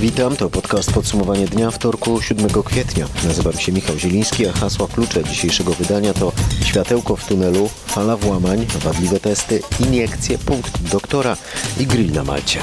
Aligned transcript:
Witam, 0.00 0.36
to 0.36 0.50
podcast 0.50 0.92
podsumowanie 0.92 1.46
dnia 1.46 1.70
wtorku 1.70 2.22
7 2.22 2.62
kwietnia. 2.62 3.06
Nazywam 3.24 3.52
się 3.52 3.72
Michał 3.72 3.98
Zieliński, 3.98 4.46
a 4.46 4.52
hasła 4.52 4.88
klucze 4.88 5.24
dzisiejszego 5.24 5.72
wydania 5.72 6.14
to 6.14 6.32
światełko 6.64 7.16
w 7.16 7.26
tunelu, 7.26 7.68
fala 7.86 8.16
włamań, 8.16 8.66
wadliwe 8.84 9.20
testy, 9.20 9.62
iniekcje, 9.80 10.38
punkt 10.38 10.82
doktora 10.82 11.36
i 11.80 11.86
grill 11.86 12.12
na 12.12 12.24
Malcie. 12.24 12.60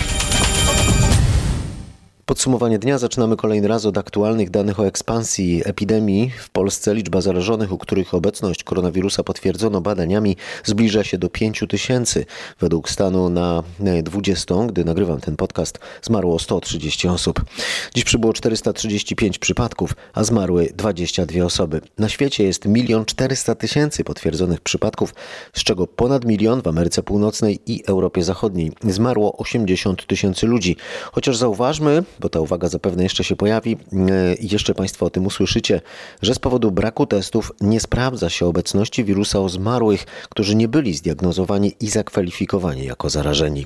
Podsumowanie 2.27 2.79
dnia 2.79 2.97
zaczynamy 2.97 3.37
kolejny 3.37 3.67
raz 3.67 3.85
od 3.85 3.97
aktualnych 3.97 4.49
danych 4.49 4.79
o 4.79 4.87
ekspansji 4.87 5.61
epidemii. 5.65 6.31
W 6.39 6.49
Polsce 6.49 6.95
liczba 6.95 7.21
zarażonych, 7.21 7.71
u 7.71 7.77
których 7.77 8.13
obecność 8.13 8.63
koronawirusa 8.63 9.23
potwierdzono 9.23 9.81
badaniami, 9.81 10.35
zbliża 10.63 11.03
się 11.03 11.17
do 11.17 11.29
5 11.29 11.63
tysięcy. 11.69 12.25
Według 12.59 12.89
stanu 12.89 13.29
na 13.29 13.63
20, 14.03 14.55
gdy 14.67 14.85
nagrywam 14.85 15.19
ten 15.19 15.35
podcast, 15.35 15.79
zmarło 16.01 16.39
130 16.39 17.07
osób. 17.07 17.45
Dziś 17.95 18.03
przybyło 18.03 18.33
435 18.33 19.39
przypadków, 19.39 19.95
a 20.13 20.23
zmarły 20.23 20.69
22 20.75 21.45
osoby. 21.45 21.81
Na 21.97 22.09
świecie 22.09 22.43
jest 22.43 22.65
1 22.65 23.05
400 23.05 23.55
tysięcy 23.55 24.03
potwierdzonych 24.03 24.61
przypadków, 24.61 25.15
z 25.53 25.63
czego 25.63 25.87
ponad 25.87 26.25
milion 26.25 26.61
w 26.61 26.67
Ameryce 26.67 27.03
Północnej 27.03 27.59
i 27.65 27.83
Europie 27.85 28.23
Zachodniej. 28.23 28.71
Zmarło 28.83 29.37
80 29.37 30.07
tysięcy 30.07 30.47
ludzi. 30.47 30.77
Chociaż 31.11 31.37
zauważmy, 31.37 32.03
bo 32.19 32.29
ta 32.29 32.39
uwaga 32.39 32.67
zapewne 32.67 33.03
jeszcze 33.03 33.23
się 33.23 33.35
pojawi 33.35 33.77
e, 33.93 34.35
i 34.35 34.53
jeszcze 34.53 34.73
Państwo 34.73 35.05
o 35.05 35.09
tym 35.09 35.25
usłyszycie, 35.25 35.81
że 36.21 36.35
z 36.35 36.39
powodu 36.39 36.71
braku 36.71 37.05
testów 37.05 37.51
nie 37.61 37.79
sprawdza 37.79 38.29
się 38.29 38.45
obecności 38.45 39.03
wirusa 39.03 39.39
u 39.39 39.49
zmarłych, 39.49 40.05
którzy 40.29 40.55
nie 40.55 40.67
byli 40.67 40.93
zdiagnozowani 40.93 41.75
i 41.79 41.89
zakwalifikowani 41.89 42.85
jako 42.85 43.09
zarażeni. 43.09 43.65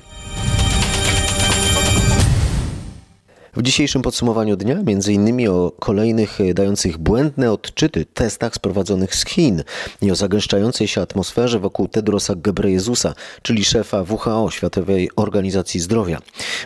W 3.56 3.62
dzisiejszym 3.62 4.02
podsumowaniu 4.02 4.56
dnia 4.56 4.74
m.in. 4.74 5.48
o 5.48 5.72
kolejnych 5.78 6.40
e, 6.40 6.54
dających 6.54 6.98
błędne 6.98 7.52
odczyty 7.52 8.04
testach 8.04 8.54
sprowadzonych 8.54 9.14
z 9.14 9.26
Chin 9.26 9.62
i 10.02 10.10
o 10.10 10.14
zagęszczającej 10.14 10.88
się 10.88 11.00
atmosferze 11.00 11.58
wokół 11.58 11.88
Tedrosa 11.88 12.34
Gebrejezusa, 12.34 13.14
czyli 13.42 13.64
szefa 13.64 14.04
WHO, 14.08 14.50
Światowej 14.50 15.10
Organizacji 15.16 15.80
Zdrowia. 15.80 16.18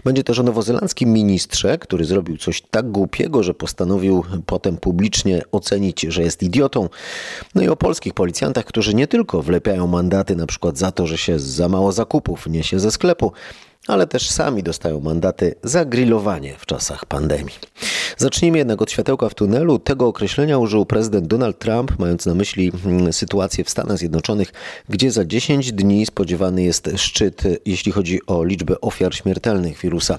Będzie 0.05 0.25
też 0.25 0.39
o 0.39 0.43
nowozelandzkim 0.43 1.13
ministrze, 1.13 1.79
który 1.79 2.05
zrobił 2.05 2.37
coś 2.37 2.63
tak 2.63 2.91
głupiego, 2.91 3.43
że 3.43 3.55
postanowił 3.55 4.25
potem 4.47 4.77
publicznie 4.77 5.43
ocenić, 5.53 6.01
że 6.01 6.23
jest 6.23 6.43
idiotą. 6.43 6.89
No 7.55 7.63
i 7.63 7.69
o 7.69 7.77
polskich 7.77 8.15
policjantach, 8.15 8.65
którzy 8.65 8.95
nie 8.95 9.07
tylko 9.07 9.43
wlepiają 9.43 9.87
mandaty 9.87 10.37
na 10.37 10.47
przykład 10.47 10.79
za 10.79 10.93
to, 10.93 11.07
że 11.07 11.19
się 11.19 11.39
za 11.39 11.69
mało 11.69 11.93
zakupów 11.93 12.47
niesie 12.47 12.81
ze 12.81 12.91
sklepu, 12.91 13.33
ale 13.87 14.07
też 14.07 14.31
sami 14.31 14.63
dostają 14.63 15.01
mandaty 15.01 15.55
za 15.63 15.85
grillowanie 15.85 16.55
w 16.59 16.67
czasach 16.67 17.07
pandemii. 17.07 17.55
Zacznijmy 18.17 18.59
jednak 18.59 18.83
od 18.83 18.91
światełka 18.91 19.29
w 19.29 19.35
tunelu. 19.35 19.79
Tego 19.79 20.07
określenia 20.07 20.59
użył 20.59 20.87
prezydent 20.87 21.27
Donald 21.27 21.59
Trump, 21.59 21.99
mając 21.99 22.27
na 22.27 22.35
myśli 22.35 22.73
mm, 22.85 23.13
sytuację 23.13 23.65
w 23.65 23.71
Stanach 23.71 23.99
Zjednoczonych, 23.99 24.53
gdzie 24.89 25.11
za 25.11 25.25
10 25.25 25.73
dni 25.73 26.07
spodziewany 26.07 26.63
jest 26.63 26.91
szczyt, 26.97 27.43
jeśli 27.67 27.93
chodzi 27.93 28.21
o 28.27 28.45
liczbę 28.45 28.81
ofiar 28.81 29.15
śmiertelnych 29.15 29.79
wirusa. 29.79 30.19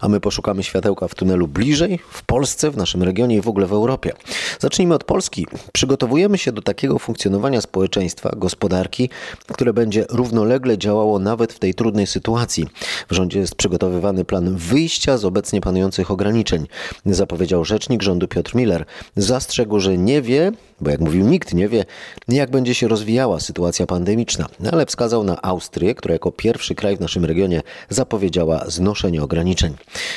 A 0.00 0.08
my 0.08 0.20
poszukamy 0.20 0.62
światełka 0.62 1.08
w 1.08 1.14
tunelu 1.14 1.48
bliżej, 1.48 1.98
w 2.10 2.22
Polsce, 2.22 2.70
w 2.70 2.76
naszym 2.76 3.02
regionie 3.02 3.36
i 3.36 3.40
w 3.40 3.48
ogóle 3.48 3.66
w 3.66 3.72
Europie. 3.72 4.12
Zacznijmy 4.58 4.94
od 4.94 5.04
Polski. 5.04 5.46
Przygotowujemy 5.72 6.38
się 6.38 6.52
do 6.52 6.62
takiego 6.62 6.98
funkcjonowania 6.98 7.60
społeczeństwa, 7.60 8.30
gospodarki, 8.36 9.10
które 9.52 9.72
będzie 9.72 10.04
równolegle 10.08 10.78
działało 10.78 11.18
nawet 11.18 11.52
w 11.52 11.58
tej 11.58 11.74
trudnej 11.74 12.06
sytuacji. 12.06 12.66
W 13.08 13.14
rządzie 13.14 13.38
jest 13.38 13.54
przygotowywany 13.54 14.24
plan 14.24 14.56
wyjścia 14.56 15.18
z 15.18 15.24
obecnie 15.24 15.60
panujących 15.60 16.10
ograniczeń, 16.10 16.66
zapowiedział 17.06 17.64
rzecznik 17.64 18.02
rządu 18.02 18.28
Piotr 18.28 18.54
Miller. 18.54 18.84
Zastrzegł, 19.16 19.80
że 19.80 19.98
nie 19.98 20.22
wie, 20.22 20.52
bo 20.80 20.90
jak 20.90 21.00
mówił 21.00 21.26
nikt 21.26 21.54
nie 21.54 21.68
wie, 21.68 21.84
jak 22.28 22.50
będzie 22.50 22.74
się 22.74 22.88
rozwijała 22.88 23.40
sytuacja 23.40 23.86
pandemiczna, 23.86 24.46
ale 24.72 24.86
wskazał 24.86 25.24
na 25.24 25.42
Austrię, 25.42 25.94
która 25.94 26.12
jako 26.12 26.32
pierwszy 26.32 26.74
kraj 26.74 26.96
w 26.96 27.00
naszym 27.00 27.24
regionie 27.24 27.62
zapowiedziała 27.88 28.64
znoszenie 28.68 29.22
ograniczeń. 29.22 29.74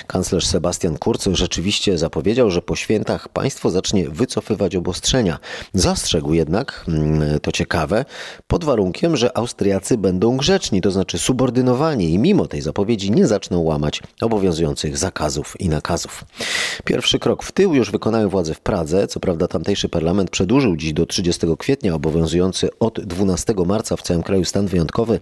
Kanclerz 0.07 0.47
Sebastian 0.47 0.97
Kurz 0.97 1.23
rzeczywiście 1.31 1.97
zapowiedział, 1.97 2.51
że 2.51 2.61
po 2.61 2.75
świętach 2.75 3.29
państwo 3.29 3.69
zacznie 3.69 4.09
wycofywać 4.09 4.75
obostrzenia. 4.75 5.39
Zastrzegł 5.73 6.33
jednak, 6.33 6.85
mm, 6.87 7.39
to 7.39 7.51
ciekawe, 7.51 8.05
pod 8.47 8.63
warunkiem, 8.63 9.17
że 9.17 9.37
Austriacy 9.37 9.97
będą 9.97 10.37
grzeczni, 10.37 10.81
to 10.81 10.91
znaczy 10.91 11.19
subordynowani 11.19 12.13
i 12.13 12.19
mimo 12.19 12.47
tej 12.47 12.61
zapowiedzi 12.63 13.11
nie 13.11 13.27
zaczną 13.27 13.59
łamać 13.59 14.01
obowiązujących 14.21 14.97
zakazów 14.97 15.55
i 15.59 15.69
nakazów. 15.69 16.25
Pierwszy 16.85 17.19
krok 17.19 17.43
w 17.43 17.51
tył 17.51 17.73
już 17.73 17.91
wykonają 17.91 18.29
władze 18.29 18.53
w 18.53 18.59
Pradze. 18.59 19.07
Co 19.07 19.19
prawda 19.19 19.47
tamtejszy 19.47 19.89
parlament 19.89 20.29
przedłużył 20.29 20.75
dziś 20.75 20.93
do 20.93 21.05
30 21.05 21.47
kwietnia 21.57 21.95
obowiązujący 21.95 22.69
od 22.79 23.01
12 23.01 23.53
marca 23.65 23.95
w 23.95 24.01
całym 24.01 24.23
kraju 24.23 24.45
stan 24.45 24.67
wyjątkowy, 24.67 25.19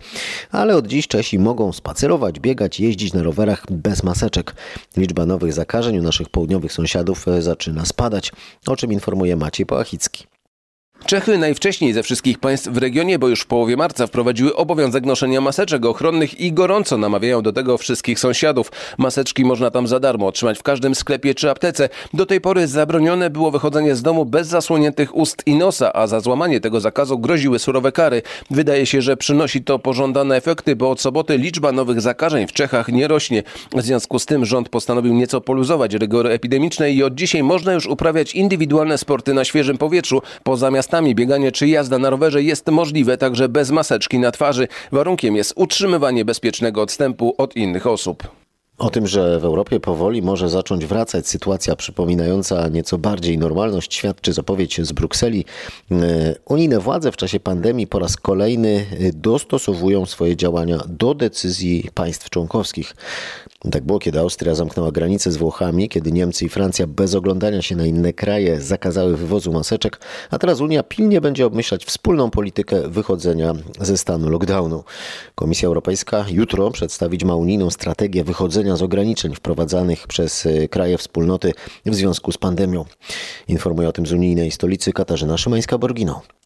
ale 0.52 0.76
od 0.76 0.88
dziś 0.88 1.08
Czesi 1.08 1.40
mogą 1.40 1.74
spacerować, 1.74 2.40
biegać, 2.40 2.80
jeździć 2.80 3.14
na 3.14 3.24
rowerach 3.24 3.66
bez 3.72 4.04
maseczek. 4.04 4.56
Liczba 4.98 5.26
nowych 5.26 5.54
zakażeń 5.54 5.98
u 5.98 6.02
naszych 6.02 6.30
południowych 6.30 6.74
sąsiadów 6.74 7.28
e, 7.28 7.42
zaczyna 7.42 7.86
spadać, 7.86 8.32
o 8.68 8.76
czym 8.76 8.94
informuje 8.94 9.36
Maciej 9.36 9.66
Poachicki. 9.66 10.26
Czechy 11.06 11.38
najwcześniej 11.38 11.94
ze 11.94 12.04
wszystkich 12.04 12.40
państw 12.40 12.68
w 12.68 12.78
regionie, 12.78 13.20
bo 13.20 13.28
już 13.28 13.42
w 13.42 13.46
połowie 13.46 13.78
marca 13.78 14.08
wprowadziły 14.08 14.56
obowiązek 14.56 15.06
noszenia 15.06 15.42
maseczek 15.42 15.86
ochronnych 15.86 16.40
i 16.40 16.54
gorąco 16.54 16.98
namawiają 16.98 17.42
do 17.42 17.54
tego 17.54 17.78
wszystkich 17.78 18.20
sąsiadów. 18.20 18.72
Maseczki 18.98 19.46
można 19.46 19.72
tam 19.72 19.88
za 19.88 20.00
darmo 20.00 20.28
otrzymać 20.28 20.60
w 20.60 20.64
każdym 20.64 20.96
sklepie 20.96 21.36
czy 21.36 21.50
aptece. 21.50 21.90
Do 22.14 22.26
tej 22.26 22.42
pory 22.42 22.68
zabronione 22.68 23.30
było 23.30 23.52
wychodzenie 23.52 23.96
z 23.96 24.02
domu 24.02 24.26
bez 24.26 24.48
zasłoniętych 24.48 25.16
ust 25.16 25.44
i 25.46 25.56
nosa, 25.56 25.94
a 25.94 26.08
za 26.08 26.20
złamanie 26.20 26.60
tego 26.60 26.80
zakazu 26.80 27.20
groziły 27.20 27.60
surowe 27.60 27.92
kary. 27.92 28.22
Wydaje 28.52 28.86
się, 28.86 29.02
że 29.02 29.18
przynosi 29.18 29.64
to 29.64 29.80
pożądane 29.80 30.36
efekty, 30.36 30.76
bo 30.76 30.92
od 30.92 31.02
soboty 31.02 31.38
liczba 31.38 31.72
nowych 31.72 32.02
zakażeń 32.02 32.48
w 32.48 32.54
Czechach 32.54 32.88
nie 32.88 33.08
rośnie. 33.08 33.44
W 33.76 33.82
związku 33.82 34.20
z 34.20 34.26
tym 34.26 34.46
rząd 34.46 34.70
postanowił 34.70 35.14
nieco 35.14 35.42
poluzować 35.42 35.94
rygory 35.94 36.30
epidemiczne 36.30 36.92
i 36.92 37.04
od 37.04 37.16
dzisiaj 37.16 37.44
można 37.44 37.74
już 37.74 37.88
uprawiać 37.88 38.36
indywidualne 38.36 38.98
sporty 38.98 39.34
na 39.34 39.46
świeżym 39.46 39.78
powietrzu, 39.78 40.22
poza 40.44 40.72
miastami 40.92 41.16
bieganie 41.16 41.52
czy 41.52 41.68
jazda 41.68 42.00
na 42.00 42.10
rowerze 42.10 42.44
jest 42.44 42.68
możliwe 42.68 43.18
także 43.18 43.50
bez 43.50 43.72
maseczki 43.72 44.20
na 44.20 44.32
twarzy. 44.32 44.68
Warunkiem 44.92 45.36
jest 45.36 45.54
utrzymywanie 45.56 46.26
bezpiecznego 46.26 46.82
odstępu 46.82 47.36
od 47.38 47.56
innych 47.56 47.88
osób. 47.88 48.28
O 48.78 48.90
tym, 48.90 49.08
że 49.08 49.40
w 49.40 49.46
Europie 49.46 49.80
powoli 49.80 50.22
może 50.22 50.50
zacząć 50.50 50.86
wracać 50.86 51.28
sytuacja 51.28 51.76
przypominająca 51.76 52.68
nieco 52.68 52.98
bardziej 52.98 53.38
normalność, 53.38 53.96
świadczy 53.96 54.34
zapowiedź 54.34 54.82
z 54.82 54.92
Brukseli. 54.92 55.46
E, 55.92 55.96
unijne 56.46 56.80
władze 56.80 57.12
w 57.12 57.18
czasie 57.18 57.40
pandemii 57.40 57.88
po 57.88 58.00
raz 58.00 58.18
kolejny 58.18 58.86
dostosowują 59.14 60.06
swoje 60.06 60.36
działania 60.36 60.78
do 60.88 61.14
decyzji 61.14 61.90
państw 61.94 62.30
członkowskich. 62.30 62.96
Tak 63.70 63.84
było, 63.84 64.00
kiedy 64.00 64.20
Austria 64.20 64.56
zamknęła 64.56 64.92
granice 64.92 65.32
z 65.32 65.38
Włochami, 65.38 65.90
kiedy 65.90 66.12
Niemcy 66.12 66.46
i 66.46 66.50
Francja 66.50 66.88
bez 66.88 67.16
oglądania 67.16 67.62
się 67.62 67.76
na 67.76 67.86
inne 67.86 68.14
kraje 68.14 68.62
zakazały 68.62 69.18
wywozu 69.18 69.52
maseczek, 69.52 70.00
a 70.30 70.38
teraz 70.38 70.62
Unia 70.62 70.84
pilnie 70.84 71.22
będzie 71.22 71.46
obmyślać 71.46 71.86
wspólną 71.86 72.30
politykę 72.30 72.90
wychodzenia 72.90 73.54
ze 73.80 73.98
stanu 73.98 74.30
lockdownu. 74.30 74.84
Komisja 75.36 75.68
Europejska 75.68 76.26
jutro 76.30 76.72
przedstawić 76.72 77.24
ma 77.24 77.36
unijną 77.36 77.70
strategię 77.70 78.24
wychodzenia 78.24 78.76
z 78.76 78.82
ograniczeń 78.82 79.36
wprowadzanych 79.36 80.08
przez 80.08 80.46
e, 80.46 80.68
kraje 80.68 80.98
wspólnoty 80.98 81.54
w 81.86 81.96
związku 81.96 82.32
z 82.32 82.38
pandemią. 82.38 82.86
Informuje 83.48 83.90
o 83.90 83.92
tym 83.92 84.06
z 84.06 84.12
unijnej 84.12 84.52
stolicy 84.52 84.94
Katarzyna 84.94 85.36
Szymańska-Borgino. 85.36 86.41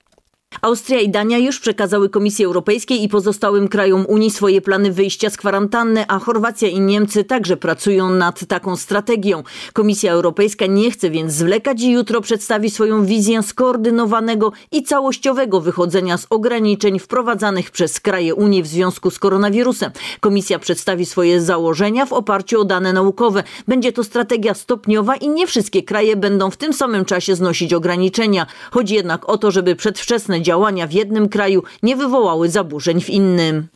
Austria 0.61 0.99
i 0.99 1.09
Dania 1.09 1.37
już 1.37 1.59
przekazały 1.59 2.09
Komisji 2.09 2.45
Europejskiej 2.45 3.03
i 3.03 3.09
pozostałym 3.09 3.67
krajom 3.67 4.05
Unii 4.07 4.31
swoje 4.31 4.61
plany 4.61 4.91
wyjścia 4.91 5.29
z 5.29 5.37
kwarantanny, 5.37 6.05
a 6.07 6.19
Chorwacja 6.19 6.67
i 6.67 6.79
Niemcy 6.79 7.23
także 7.23 7.57
pracują 7.57 8.09
nad 8.09 8.47
taką 8.47 8.75
strategią. 8.75 9.43
Komisja 9.73 10.11
Europejska 10.11 10.65
nie 10.65 10.91
chce 10.91 11.09
więc 11.09 11.33
zwlekać 11.33 11.81
i 11.81 11.91
jutro 11.91 12.21
przedstawi 12.21 12.69
swoją 12.69 13.05
wizję 13.05 13.43
skoordynowanego 13.43 14.51
i 14.71 14.83
całościowego 14.83 15.61
wychodzenia 15.61 16.17
z 16.17 16.27
ograniczeń 16.29 16.99
wprowadzanych 16.99 17.71
przez 17.71 17.99
kraje 17.99 18.35
Unii 18.35 18.63
w 18.63 18.67
związku 18.67 19.11
z 19.11 19.19
koronawirusem. 19.19 19.91
Komisja 20.19 20.59
przedstawi 20.59 21.05
swoje 21.05 21.41
założenia 21.41 22.05
w 22.05 22.13
oparciu 22.13 22.61
o 22.61 22.65
dane 22.65 22.93
naukowe. 22.93 23.43
Będzie 23.67 23.91
to 23.91 24.03
strategia 24.03 24.53
stopniowa 24.53 25.15
i 25.15 25.29
nie 25.29 25.47
wszystkie 25.47 25.83
kraje 25.83 26.15
będą 26.15 26.51
w 26.51 26.57
tym 26.57 26.73
samym 26.73 27.05
czasie 27.05 27.35
znosić 27.35 27.73
ograniczenia. 27.73 28.45
Chodzi 28.71 28.95
jednak 28.95 29.29
o 29.29 29.37
to, 29.37 29.51
żeby 29.51 29.75
przedwczesne 29.75 30.41
działania 30.45 30.87
w 30.87 30.91
jednym 30.93 31.29
kraju 31.29 31.63
nie 31.83 31.95
wywołały 31.95 32.49
zaburzeń 32.49 33.01
w 33.01 33.09
innym. 33.09 33.67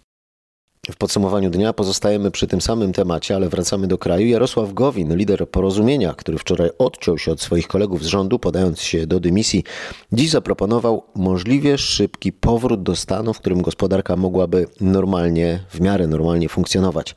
W 0.91 0.97
podsumowaniu 0.97 1.49
dnia 1.49 1.73
pozostajemy 1.73 2.31
przy 2.31 2.47
tym 2.47 2.61
samym 2.61 2.93
temacie, 2.93 3.35
ale 3.35 3.49
wracamy 3.49 3.87
do 3.87 3.97
kraju. 3.97 4.27
Jarosław 4.27 4.73
Gowin, 4.73 5.15
lider 5.15 5.49
porozumienia, 5.49 6.13
który 6.13 6.37
wczoraj 6.37 6.69
odciął 6.77 7.17
się 7.17 7.31
od 7.31 7.41
swoich 7.41 7.67
kolegów 7.67 8.03
z 8.03 8.07
rządu, 8.07 8.39
podając 8.39 8.81
się 8.81 9.07
do 9.07 9.19
dymisji, 9.19 9.63
dziś 10.11 10.29
zaproponował 10.29 11.03
możliwie 11.15 11.77
szybki 11.77 12.31
powrót 12.31 12.83
do 12.83 12.95
stanu, 12.95 13.33
w 13.33 13.39
którym 13.39 13.61
gospodarka 13.61 14.15
mogłaby 14.15 14.67
normalnie, 14.81 15.59
w 15.69 15.81
miarę 15.81 16.07
normalnie 16.07 16.49
funkcjonować. 16.49 17.15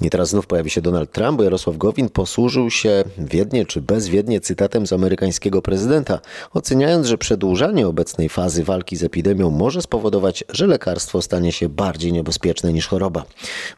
I 0.00 0.10
teraz 0.10 0.28
znów 0.28 0.46
pojawi 0.46 0.70
się 0.70 0.80
Donald 0.80 1.12
Trump, 1.12 1.38
bo 1.38 1.42
Jarosław 1.44 1.76
Gowin 1.76 2.08
posłużył 2.08 2.70
się 2.70 3.04
wiednie 3.18 3.66
czy 3.66 3.82
bezwiednie 3.82 4.40
cytatem 4.40 4.86
z 4.86 4.92
amerykańskiego 4.92 5.62
prezydenta, 5.62 6.20
oceniając, 6.52 7.06
że 7.06 7.18
przedłużanie 7.18 7.86
obecnej 7.86 8.28
fazy 8.28 8.64
walki 8.64 8.96
z 8.96 9.04
epidemią 9.04 9.50
może 9.50 9.82
spowodować, 9.82 10.44
że 10.48 10.66
lekarstwo 10.66 11.22
stanie 11.22 11.52
się 11.52 11.68
bardziej 11.68 12.12
niebezpieczne 12.12 12.72
niż 12.72 12.86
choroba. 12.86 13.24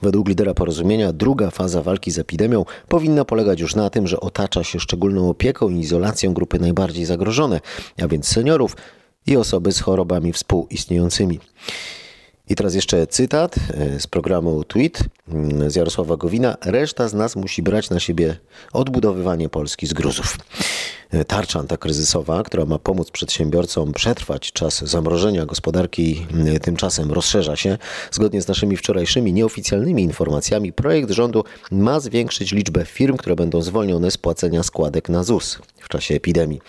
Według 0.02 0.28
lidera 0.28 0.54
porozumienia 0.54 1.12
druga 1.12 1.50
faza 1.50 1.82
walki 1.82 2.10
z 2.10 2.18
epidemią 2.18 2.64
powinna 2.88 3.24
polegać 3.24 3.60
już 3.60 3.74
na 3.74 3.90
tym, 3.90 4.06
że 4.06 4.20
otacza 4.20 4.64
się 4.64 4.80
szczególną 4.80 5.30
opieką 5.30 5.68
i 5.68 5.80
izolacją 5.80 6.34
grupy 6.34 6.58
najbardziej 6.58 7.04
zagrożone, 7.04 7.60
a 8.02 8.08
więc 8.08 8.28
seniorów 8.28 8.76
i 9.26 9.36
osoby 9.36 9.72
z 9.72 9.80
chorobami 9.80 10.32
współistniejącymi. 10.32 11.40
I 12.50 12.54
teraz 12.54 12.74
jeszcze 12.74 13.06
cytat 13.06 13.56
e, 13.56 14.00
z 14.00 14.06
programu 14.06 14.64
Tweet 14.64 14.98
mm, 15.28 15.70
z 15.70 15.76
Jarosława 15.76 16.16
Gowina. 16.16 16.56
Reszta 16.64 17.08
z 17.08 17.14
nas 17.14 17.36
musi 17.36 17.62
brać 17.62 17.90
na 17.90 18.00
siebie 18.00 18.36
odbudowywanie 18.72 19.48
Polski 19.48 19.86
z 19.86 19.92
gruzów. 19.92 20.36
E, 21.10 21.24
tarcza 21.24 21.58
antykryzysowa, 21.58 22.42
która 22.42 22.64
ma 22.64 22.78
pomóc 22.78 23.10
przedsiębiorcom 23.10 23.92
przetrwać 23.92 24.52
czas 24.52 24.78
zamrożenia 24.84 25.46
gospodarki, 25.46 26.26
mm, 26.32 26.58
tymczasem 26.58 27.12
rozszerza 27.12 27.56
się. 27.56 27.78
Zgodnie 28.10 28.42
z 28.42 28.48
naszymi 28.48 28.76
wczorajszymi 28.76 29.32
nieoficjalnymi 29.32 30.02
informacjami, 30.02 30.72
projekt 30.72 31.10
rządu 31.10 31.44
ma 31.70 32.00
zwiększyć 32.00 32.52
liczbę 32.52 32.84
firm, 32.84 33.16
które 33.16 33.36
będą 33.36 33.62
zwolnione 33.62 34.10
z 34.10 34.18
płacenia 34.18 34.62
składek 34.62 35.08
na 35.08 35.22
ZUS 35.22 35.58
w 35.80 35.88
czasie 35.88 36.14
epidemii. 36.14 36.60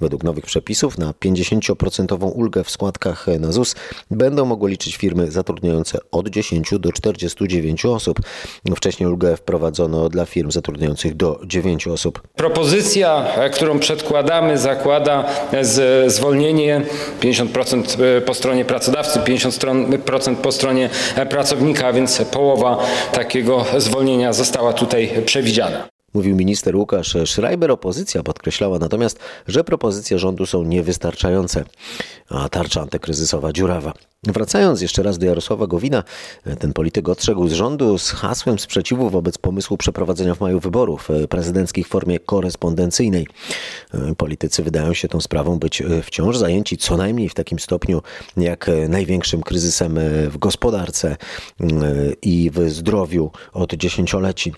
Według 0.00 0.24
nowych 0.24 0.44
przepisów 0.44 0.98
na 0.98 1.12
50% 1.12 2.32
ulgę 2.34 2.64
w 2.64 2.70
składkach 2.70 3.26
na 3.40 3.52
ZUS 3.52 3.74
będą 4.10 4.44
mogły 4.44 4.70
liczyć 4.70 4.96
firmy 4.96 5.30
zatrudniające 5.30 5.98
od 6.10 6.28
10 6.28 6.70
do 6.78 6.92
49 6.92 7.84
osób. 7.84 8.20
Wcześniej 8.76 9.08
ulgę 9.08 9.36
wprowadzono 9.36 10.08
dla 10.08 10.26
firm 10.26 10.50
zatrudniających 10.50 11.16
do 11.16 11.40
9 11.46 11.86
osób. 11.86 12.22
Propozycja, 12.36 13.34
którą 13.52 13.78
przedkładamy, 13.82 14.58
zakłada 14.58 15.24
z, 15.60 16.12
zwolnienie 16.12 16.80
50% 17.20 18.20
po 18.20 18.34
stronie 18.34 18.64
pracodawcy, 18.64 19.18
50% 19.18 20.36
po 20.36 20.52
stronie 20.52 20.90
pracownika, 21.30 21.86
a 21.86 21.92
więc 21.92 22.22
połowa 22.22 22.78
takiego 23.12 23.64
zwolnienia 23.78 24.32
została 24.32 24.72
tutaj 24.72 25.10
przewidziana. 25.26 25.91
Mówił 26.14 26.36
minister 26.36 26.76
Łukasz 26.76 27.16
Schreiber. 27.24 27.70
Opozycja 27.70 28.22
podkreślała 28.22 28.78
natomiast, 28.78 29.18
że 29.46 29.64
propozycje 29.64 30.18
rządu 30.18 30.46
są 30.46 30.62
niewystarczające, 30.62 31.64
a 32.28 32.48
tarcza 32.48 32.80
antykryzysowa 32.80 33.52
dziurawa. 33.52 33.92
Wracając 34.26 34.80
jeszcze 34.80 35.02
raz 35.02 35.18
do 35.18 35.26
Jarosława 35.26 35.66
Gowina, 35.66 36.04
ten 36.58 36.72
polityk 36.72 37.08
odszedł 37.08 37.48
z 37.48 37.52
rządu 37.52 37.98
z 37.98 38.10
hasłem 38.10 38.58
sprzeciwu 38.58 39.10
wobec 39.10 39.38
pomysłu 39.38 39.76
przeprowadzenia 39.76 40.34
w 40.34 40.40
maju 40.40 40.60
wyborów 40.60 41.08
prezydenckich 41.28 41.86
w 41.86 41.90
formie 41.90 42.18
korespondencyjnej. 42.18 43.26
Politycy 44.16 44.62
wydają 44.62 44.94
się 44.94 45.08
tą 45.08 45.20
sprawą 45.20 45.58
być 45.58 45.82
wciąż 46.02 46.36
zajęci 46.36 46.76
co 46.76 46.96
najmniej 46.96 47.28
w 47.28 47.34
takim 47.34 47.58
stopniu 47.58 48.02
jak 48.36 48.70
największym 48.88 49.42
kryzysem 49.42 49.98
w 50.28 50.38
gospodarce 50.38 51.16
i 52.22 52.50
w 52.50 52.70
zdrowiu 52.70 53.30
od 53.52 53.74
dziesięcioleci. 53.74 54.52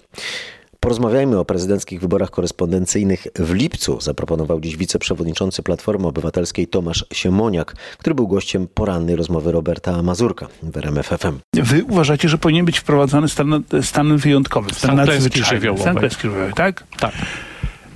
Porozmawiajmy 0.84 1.38
o 1.38 1.44
prezydenckich 1.44 2.00
wyborach 2.00 2.30
korespondencyjnych 2.30 3.26
w 3.38 3.54
lipcu, 3.54 4.00
zaproponował 4.00 4.60
dziś 4.60 4.76
wiceprzewodniczący 4.76 5.62
Platformy 5.62 6.06
Obywatelskiej 6.06 6.66
Tomasz 6.66 7.04
Siemoniak, 7.12 7.74
który 7.98 8.14
był 8.14 8.28
gościem 8.28 8.68
porannej 8.74 9.16
rozmowy 9.16 9.52
Roberta 9.52 10.02
Mazurka 10.02 10.46
w 10.62 10.76
RMFFM. 10.76 11.38
Wy 11.54 11.84
uważacie, 11.84 12.28
że 12.28 12.38
powinien 12.38 12.64
być 12.64 12.78
wprowadzony 12.78 13.28
stan, 13.28 13.62
stan 13.82 14.16
wyjątkowy, 14.16 14.70
stan, 14.70 14.78
stan 14.78 14.96
nadzwyczajny, 14.96 15.78
stan 15.78 15.96
klęski 15.96 16.20
żywiołowej, 16.26 16.54
tak? 16.54 16.84
Tak. 16.98 17.12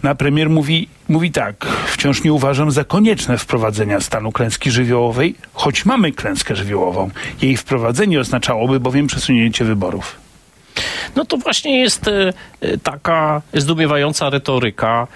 Na 0.02 0.14
premier 0.14 0.50
mówi, 0.50 0.88
mówi 1.08 1.32
tak, 1.32 1.66
wciąż 1.86 2.24
nie 2.24 2.32
uważam 2.32 2.70
za 2.70 2.84
konieczne 2.84 3.38
wprowadzenia 3.38 4.00
stanu 4.00 4.32
klęski 4.32 4.70
żywiołowej, 4.70 5.34
choć 5.52 5.84
mamy 5.84 6.12
klęskę 6.12 6.56
żywiołową. 6.56 7.10
Jej 7.42 7.56
wprowadzenie 7.56 8.20
oznaczałoby 8.20 8.80
bowiem 8.80 9.06
przesunięcie 9.06 9.64
wyborów. 9.64 10.27
No 11.16 11.24
to 11.24 11.36
właśnie 11.36 11.80
jest 11.80 12.08
e, 12.08 12.32
taka 12.82 13.42
zdumiewająca 13.54 14.30
retoryka, 14.30 15.06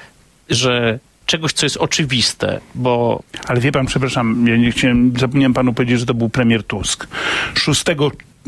że 0.50 0.98
czegoś, 1.26 1.52
co 1.52 1.66
jest 1.66 1.76
oczywiste, 1.76 2.60
bo... 2.74 3.22
Ale 3.46 3.60
wie 3.60 3.72
pan, 3.72 3.86
przepraszam, 3.86 4.48
ja 4.48 4.56
nie 4.56 4.72
chciałem, 4.72 5.12
zapomniałem 5.18 5.54
panu 5.54 5.72
powiedzieć, 5.72 6.00
że 6.00 6.06
to 6.06 6.14
był 6.14 6.28
premier 6.28 6.64
Tusk. 6.64 7.06
6 7.54 7.84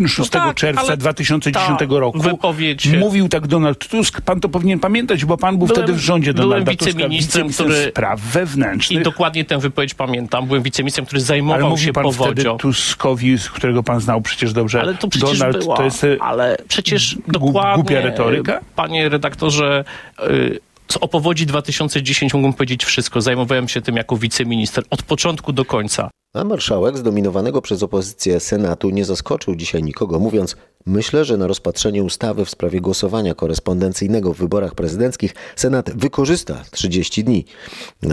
6 0.06 0.19
no 0.19 0.41
tak, 0.41 0.56
czerwca 0.56 0.96
2010 0.96 1.81
roku 1.88 2.19
wypowiedź... 2.19 2.87
mówił 2.87 3.29
tak 3.29 3.46
Donald 3.46 3.88
Tusk. 3.88 4.20
Pan 4.20 4.41
to 4.41 4.49
powinien 4.49 4.81
pamiętać, 4.81 5.25
bo 5.25 5.37
pan 5.37 5.58
był 5.58 5.67
byłem, 5.67 5.82
wtedy 5.82 5.99
w 5.99 5.99
rządzie 5.99 6.35
Donalda 6.35 6.64
byłem 6.64 6.76
wiceministrem, 6.79 7.46
Tuska, 7.46 7.64
który 7.64 7.88
spraw 7.91 8.20
wewnętrznych. 8.20 9.00
I 9.00 9.02
dokładnie 9.02 9.44
tę 9.44 9.58
wypowiedź 9.58 9.94
pamiętam. 9.94 10.46
Byłem 10.46 10.62
wiceministrem, 10.62 11.06
który 11.06 11.20
zajmował 11.20 11.69
ale 11.69 11.79
się 11.79 11.93
pan 11.93 12.05
powodzią. 12.05 12.32
wtedy 12.32 12.58
Tuskowi, 12.58 13.37
którego 13.52 13.82
pan 13.82 14.00
znał 14.00 14.20
przecież 14.20 14.52
dobrze. 14.52 14.81
Ale 14.81 14.94
to 14.94 15.08
przecież 15.08 15.38
Donald, 15.38 15.58
była, 15.58 15.76
to 15.76 15.85
jest 15.85 16.05
e, 16.05 16.17
ale 16.20 16.56
przecież 16.69 17.17
dokładnie, 17.29 17.75
głupia 17.75 18.00
retoryka? 18.00 18.61
Panie 18.76 19.08
redaktorze, 19.08 19.85
yy, 20.19 20.61
o 21.00 21.08
powodzi 21.08 21.46
2010 21.46 22.34
mógłbym 22.34 22.52
powiedzieć 22.52 22.84
wszystko. 22.84 23.20
Zajmowałem 23.20 23.69
się 23.69 23.81
tym 23.81 23.96
jako 23.96 24.16
wiceminister 24.16 24.84
od 24.90 25.02
początku 25.02 25.52
do 25.52 25.64
końca. 25.64 26.10
A 26.34 26.44
marszałek 26.44 26.98
zdominowanego 26.98 27.62
przez 27.62 27.82
opozycję 27.82 28.40
Senatu 28.40 28.90
nie 28.90 29.04
zaskoczył 29.04 29.54
dzisiaj 29.56 29.82
nikogo, 29.82 30.19
mówiąc: 30.19 30.56
Myślę, 30.86 31.25
że 31.25 31.36
na 31.36 31.46
rozpatrzenie 31.46 32.04
ustawy 32.04 32.44
w 32.44 32.50
sprawie 32.50 32.81
głosowania 32.81 33.34
korespondencyjnego 33.34 34.34
w 34.34 34.38
wyborach 34.38 34.75
prezydenckich 34.75 35.34
Senat 35.56 35.90
wykorzysta 35.96 36.64
30 36.70 37.25
dni. 37.25 37.44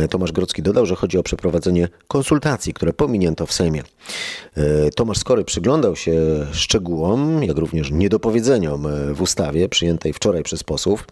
Tomasz 0.09 0.31
Grodzki 0.31 0.61
dodał, 0.61 0.85
że 0.85 0.95
chodzi 0.95 1.17
o 1.17 1.23
przeprowadzenie 1.23 1.87
konsultacji, 2.07 2.73
które 2.73 2.93
pominięto 2.93 3.45
w 3.45 3.53
Sejmie. 3.53 3.83
Tomasz 4.95 5.17
Skory 5.17 5.43
przyglądał 5.43 5.95
się 5.95 6.13
szczegółom, 6.51 7.43
jak 7.43 7.57
również 7.57 7.91
niedopowiedzeniom 7.91 8.87
w 9.13 9.21
ustawie 9.21 9.69
przyjętej 9.69 10.13
wczoraj 10.13 10.43
przez 10.43 10.63
posłów. 10.63 11.07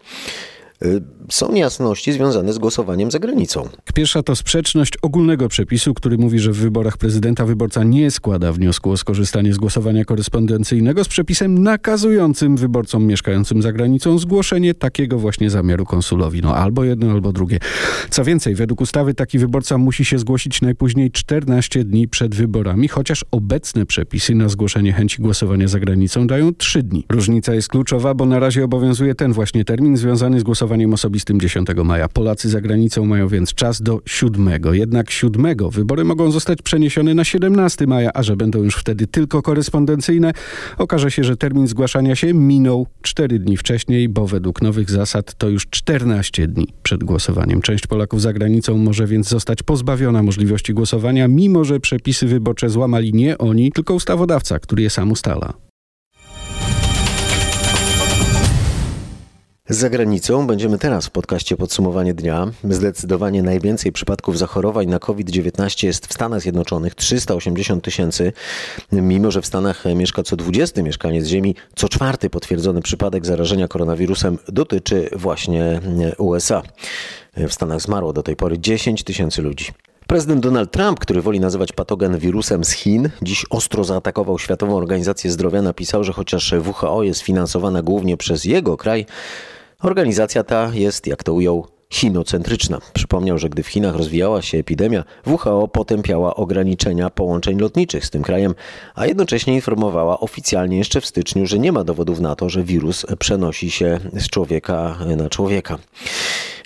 Są 1.30 1.52
niejasności 1.52 2.12
związane 2.12 2.52
z 2.52 2.58
głosowaniem 2.58 3.10
za 3.10 3.18
granicą. 3.18 3.68
Pierwsza 3.94 4.22
to 4.22 4.36
sprzeczność 4.36 4.92
ogólnego 5.02 5.48
przepisu, 5.48 5.94
który 5.94 6.18
mówi, 6.18 6.38
że 6.38 6.52
w 6.52 6.56
wyborach 6.56 6.96
prezydenta 6.96 7.44
wyborca 7.44 7.84
nie 7.84 8.10
składa 8.10 8.52
wniosku 8.52 8.90
o 8.90 8.96
skorzystanie 8.96 9.54
z 9.54 9.56
głosowania 9.58 10.04
korespondencyjnego 10.04 11.04
z 11.04 11.08
przepisem 11.08 11.62
nakazującym 11.62 12.56
wyborcom 12.56 13.06
mieszkającym 13.06 13.62
za 13.62 13.72
granicą 13.72 14.18
zgłoszenie 14.18 14.74
takiego 14.74 15.18
właśnie 15.18 15.50
zamiaru 15.50 15.84
konsulowi. 15.84 16.42
No 16.42 16.56
albo 16.56 16.84
jedno, 16.84 17.10
albo 17.10 17.32
drugie. 17.32 17.58
Co 18.10 18.24
więcej, 18.24 18.54
według 18.54 18.80
ustawy 18.80 19.14
taki 19.14 19.38
wyborca 19.38 19.78
musi 19.78 20.04
się 20.04 20.18
zgłosić 20.18 20.62
najpóźniej 20.62 21.10
14 21.10 21.84
dni 21.84 22.08
przed 22.08 22.34
wyborami, 22.34 22.88
chociaż 22.88 23.24
obecne 23.30 23.86
przepisy 23.86 24.34
na 24.34 24.48
zgłoszenie 24.48 24.92
chęci 24.92 25.22
głosowania 25.22 25.68
za 25.68 25.80
granicą 25.80 26.26
dają 26.26 26.54
3 26.54 26.82
dni. 26.82 27.04
Różnica 27.08 27.54
jest 27.54 27.68
kluczowa, 27.68 28.14
bo 28.14 28.26
na 28.26 28.38
razie 28.38 28.64
obowiązuje 28.64 29.14
ten 29.14 29.32
właśnie 29.32 29.64
termin 29.64 29.96
związany 29.96 30.40
z 30.40 30.42
głosowaniem 30.42 30.69
osobistym 30.92 31.40
10 31.40 31.68
maja. 31.84 32.08
Polacy 32.08 32.48
za 32.48 32.60
granicą 32.60 33.06
mają 33.06 33.28
więc 33.28 33.54
czas 33.54 33.82
do 33.82 34.00
7. 34.06 34.48
Jednak 34.72 35.10
7 35.10 35.56
wybory 35.70 36.04
mogą 36.04 36.30
zostać 36.30 36.62
przeniesione 36.62 37.14
na 37.14 37.24
17 37.24 37.86
maja, 37.86 38.10
a 38.14 38.22
że 38.22 38.36
będą 38.36 38.62
już 38.62 38.76
wtedy 38.76 39.06
tylko 39.06 39.42
korespondencyjne, 39.42 40.32
okaże 40.78 41.10
się, 41.10 41.24
że 41.24 41.36
termin 41.36 41.68
zgłaszania 41.68 42.16
się 42.16 42.34
minął 42.34 42.86
4 43.02 43.38
dni 43.38 43.56
wcześniej, 43.56 44.08
bo 44.08 44.26
według 44.26 44.62
nowych 44.62 44.90
zasad 44.90 45.34
to 45.34 45.48
już 45.48 45.66
14 45.66 46.48
dni 46.48 46.68
przed 46.82 47.04
głosowaniem. 47.04 47.62
Część 47.62 47.86
Polaków 47.86 48.22
za 48.22 48.32
granicą 48.32 48.78
może 48.78 49.06
więc 49.06 49.28
zostać 49.28 49.62
pozbawiona 49.62 50.22
możliwości 50.22 50.74
głosowania, 50.74 51.28
mimo 51.28 51.64
że 51.64 51.80
przepisy 51.80 52.26
wyborcze 52.26 52.70
złamali 52.70 53.12
nie 53.14 53.38
oni, 53.38 53.72
tylko 53.72 53.94
ustawodawca, 53.94 54.58
który 54.58 54.82
je 54.82 54.90
sam 54.90 55.12
ustala. 55.12 55.69
Za 59.70 59.90
granicą 59.90 60.46
będziemy 60.46 60.78
teraz 60.78 61.06
w 61.06 61.10
podcaście 61.10 61.56
Podsumowanie 61.56 62.14
Dnia. 62.14 62.46
Zdecydowanie 62.70 63.42
najwięcej 63.42 63.92
przypadków 63.92 64.38
zachorowań 64.38 64.86
na 64.86 64.98
COVID-19 64.98 65.86
jest 65.86 66.06
w 66.06 66.12
Stanach 66.12 66.40
Zjednoczonych 66.40 66.94
380 66.94 67.84
tysięcy, 67.84 68.32
mimo 68.92 69.30
że 69.30 69.42
w 69.42 69.46
Stanach 69.46 69.84
mieszka 69.96 70.22
co 70.22 70.36
20 70.36 70.82
mieszkaniec 70.82 71.26
Ziemi, 71.26 71.54
co 71.76 71.88
czwarty 71.88 72.30
potwierdzony 72.30 72.82
przypadek 72.82 73.26
zarażenia 73.26 73.68
koronawirusem 73.68 74.38
dotyczy 74.48 75.08
właśnie 75.16 75.80
USA. 76.18 76.62
W 77.36 77.52
Stanach 77.52 77.80
zmarło 77.80 78.12
do 78.12 78.22
tej 78.22 78.36
pory 78.36 78.58
10 78.58 79.04
tysięcy 79.04 79.42
ludzi. 79.42 79.66
Prezydent 80.06 80.42
Donald 80.42 80.70
Trump, 80.70 81.00
który 81.00 81.22
woli 81.22 81.40
nazywać 81.40 81.72
patogen 81.72 82.18
wirusem 82.18 82.64
z 82.64 82.70
Chin, 82.70 83.10
dziś 83.22 83.46
ostro 83.50 83.84
zaatakował 83.84 84.38
Światową 84.38 84.76
Organizację 84.76 85.30
Zdrowia. 85.30 85.62
Napisał, 85.62 86.04
że 86.04 86.12
chociaż 86.12 86.54
WHO 86.80 87.02
jest 87.02 87.20
finansowana 87.20 87.82
głównie 87.82 88.16
przez 88.16 88.44
jego 88.44 88.76
kraj, 88.76 89.06
Organizacja 89.82 90.44
ta 90.44 90.70
jest, 90.74 91.06
jak 91.06 91.24
to 91.24 91.34
ujął, 91.34 91.66
chinocentryczna. 91.92 92.78
Przypomniał, 92.92 93.38
że 93.38 93.48
gdy 93.48 93.62
w 93.62 93.68
Chinach 93.68 93.96
rozwijała 93.96 94.42
się 94.42 94.58
epidemia, 94.58 95.04
WHO 95.26 95.68
potępiała 95.68 96.34
ograniczenia 96.34 97.10
połączeń 97.10 97.58
lotniczych 97.58 98.06
z 98.06 98.10
tym 98.10 98.22
krajem, 98.22 98.54
a 98.94 99.06
jednocześnie 99.06 99.54
informowała 99.54 100.20
oficjalnie 100.20 100.78
jeszcze 100.78 101.00
w 101.00 101.06
styczniu, 101.06 101.46
że 101.46 101.58
nie 101.58 101.72
ma 101.72 101.84
dowodów 101.84 102.20
na 102.20 102.36
to, 102.36 102.48
że 102.48 102.62
wirus 102.62 103.06
przenosi 103.18 103.70
się 103.70 104.00
z 104.12 104.28
człowieka 104.28 104.98
na 105.16 105.28
człowieka. 105.28 105.78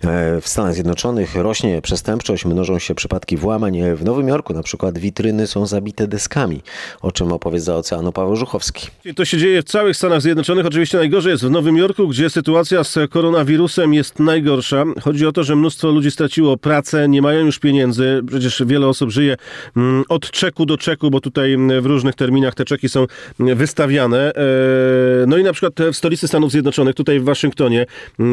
E, 0.03 0.41
w 0.41 0.49
Stanach 0.49 0.75
Zjednoczonych 0.75 1.35
rośnie 1.35 1.83
przestępczość, 1.83 2.45
mnożą 2.45 2.79
się 2.79 2.95
przypadki 2.95 3.37
włamań. 3.37 3.79
W 3.97 4.05
Nowym 4.05 4.29
Jorku 4.29 4.55
na 4.55 4.63
przykład 4.63 4.99
witryny 4.99 5.47
są 5.47 5.67
zabite 5.67 6.09
deskami, 6.09 6.63
o 7.01 7.13
czym 7.13 7.33
opowie 7.33 7.61
za 7.61 7.77
oceanu 7.77 8.13
Paweł 8.13 8.37
Żuchowski. 8.37 8.89
To 9.17 9.25
się 9.25 9.39
dzieje 9.39 9.63
w 9.63 9.65
całych 9.65 9.97
Stanach 9.97 10.23
Zjednoczonych. 10.23 10.67
Oczywiście 10.67 10.99
najgorzej 10.99 11.31
jest 11.31 11.45
w 11.45 11.51
Nowym 11.51 11.77
Jorku, 11.77 12.09
gdzie 12.09 12.31
sytuacja 12.31 12.85
z 12.85 12.99
koronawirusem 13.11 13.95
jest 13.95 14.19
najgorsza. 14.19 14.85
Chodzi 15.03 15.27
o 15.27 15.33
to, 15.33 15.45
że 15.45 15.57
mnóstwo 15.57 15.89
ludzi 15.89 16.11
straciło 16.11 16.57
pracę, 16.57 17.09
nie 17.09 17.23
mają 17.23 17.47
już 17.47 17.59
pieniędzy. 17.59 18.21
Przecież 18.27 18.63
wiele 18.67 18.87
osób 18.87 19.11
żyje 19.11 19.37
mm, 19.77 20.05
od 20.09 20.31
czeku 20.31 20.67
do 20.67 20.79
czeku, 20.79 21.11
bo 21.11 21.21
tutaj 21.21 21.53
mm, 21.53 21.83
w 21.83 21.87
różnych 21.87 22.15
terminach 22.15 22.55
te 22.55 22.65
czeki 22.65 22.89
są 22.89 23.07
mm, 23.41 23.59
wystawiane. 23.59 24.33
E, 24.35 24.43
no 25.27 25.37
i 25.37 25.43
na 25.43 25.53
przykład 25.53 25.75
w 25.93 25.97
stolicy 25.97 26.29
Stanów 26.29 26.51
Zjednoczonych, 26.51 26.95
tutaj 26.95 27.21
w 27.21 27.25
Waszyngtonie, 27.25 27.87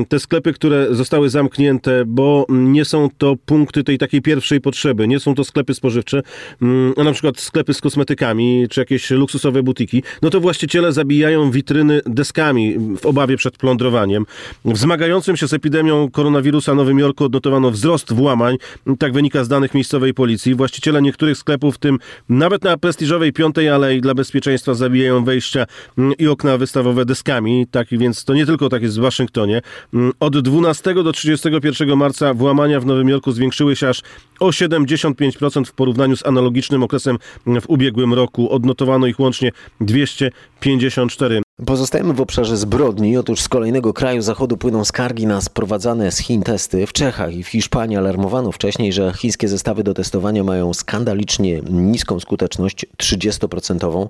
te 0.10 0.20
sklepy, 0.20 0.54
które 0.54 0.96
zostały 0.96 1.30
zamknięte, 1.30 1.51
zamknięte, 1.52 2.04
bo 2.06 2.46
nie 2.50 2.86
są 2.86 3.10
to 3.18 3.36
punkty 3.46 3.84
tej 3.84 3.98
takiej 3.98 4.22
pierwszej 4.22 4.62
potrzeby. 4.62 5.08
Nie 5.08 5.20
są 5.20 5.36
to 5.36 5.44
sklepy 5.44 5.74
spożywcze, 5.74 6.22
mm, 6.62 6.94
a 6.98 7.04
na 7.04 7.12
przykład 7.12 7.40
sklepy 7.40 7.74
z 7.74 7.82
kosmetykami, 7.82 8.68
czy 8.70 8.80
jakieś 8.80 9.10
luksusowe 9.10 9.64
butiki. 9.64 10.04
No 10.22 10.30
to 10.30 10.40
właściciele 10.40 10.94
zabijają 10.94 11.52
witryny 11.52 12.02
deskami 12.06 12.76
w 13.02 13.06
obawie 13.06 13.38
przed 13.38 13.58
plądrowaniem. 13.58 14.26
W 14.66 14.78
zmagającym 14.78 15.38
się 15.38 15.48
z 15.48 15.54
epidemią 15.54 16.10
koronawirusa 16.12 16.76
Nowym 16.76 17.00
Jorku 17.00 17.24
odnotowano 17.24 17.72
wzrost 17.72 18.14
włamań. 18.14 18.58
Tak 19.00 19.14
wynika 19.14 19.44
z 19.44 19.48
danych 19.48 19.74
miejscowej 19.74 20.14
policji. 20.14 20.56
Właściciele 20.56 21.02
niektórych 21.02 21.38
sklepów, 21.38 21.76
w 21.76 21.78
tym 21.78 22.00
nawet 22.30 22.64
na 22.64 22.78
prestiżowej 22.78 23.34
Piątej 23.34 23.70
Alei 23.70 24.02
dla 24.02 24.14
bezpieczeństwa 24.14 24.74
zabijają 24.74 25.24
wejścia 25.24 25.66
mm, 25.98 26.14
i 26.18 26.28
okna 26.28 26.58
wystawowe 26.58 27.06
deskami. 27.06 27.68
Tak 27.72 27.88
więc 27.92 28.26
to 28.26 28.34
nie 28.34 28.46
tylko 28.46 28.70
tak 28.70 28.82
jest 28.82 28.98
w 28.98 29.02
Waszyngtonie. 29.02 29.62
Mm, 29.94 30.12
od 30.20 30.40
12 30.40 30.94
do 30.94 31.12
30 31.12 31.41
1 31.50 31.98
marca 31.98 32.34
włamania 32.34 32.80
w 32.80 32.86
Nowym 32.86 33.10
Jorku 33.10 33.32
zwiększyły 33.32 33.76
się 33.76 33.90
aż 33.90 34.02
o 34.40 34.50
75% 34.50 35.66
w 35.66 35.74
porównaniu 35.74 36.18
z 36.18 36.26
analogicznym 36.26 36.84
okresem 36.84 37.18
w 37.62 37.70
ubiegłym 37.70 38.14
roku. 38.14 38.52
Odnotowano 38.52 39.08
ich 39.08 39.20
łącznie 39.20 39.52
254. 39.82 41.42
Pozostajemy 41.66 42.14
w 42.14 42.22
obszarze 42.22 42.58
zbrodni. 42.58 43.18
Otóż 43.18 43.42
z 43.42 43.50
kolejnego 43.50 43.94
kraju 43.94 44.22
zachodu 44.22 44.58
płyną 44.58 44.86
skargi 44.86 45.28
na 45.28 45.42
sprowadzane 45.42 46.12
z 46.12 46.18
Chin 46.18 46.44
testy. 46.44 46.88
W 46.88 46.94
Czechach 46.94 47.36
i 47.36 47.44
w 47.44 47.48
Hiszpanii 47.48 47.98
alarmowano 47.98 48.52
wcześniej, 48.52 48.94
że 48.94 49.14
chińskie 49.14 49.48
zestawy 49.48 49.84
do 49.84 49.94
testowania 49.94 50.44
mają 50.44 50.74
skandalicznie 50.74 51.62
niską 51.70 52.20
skuteczność, 52.20 52.86
30%. 52.98 54.08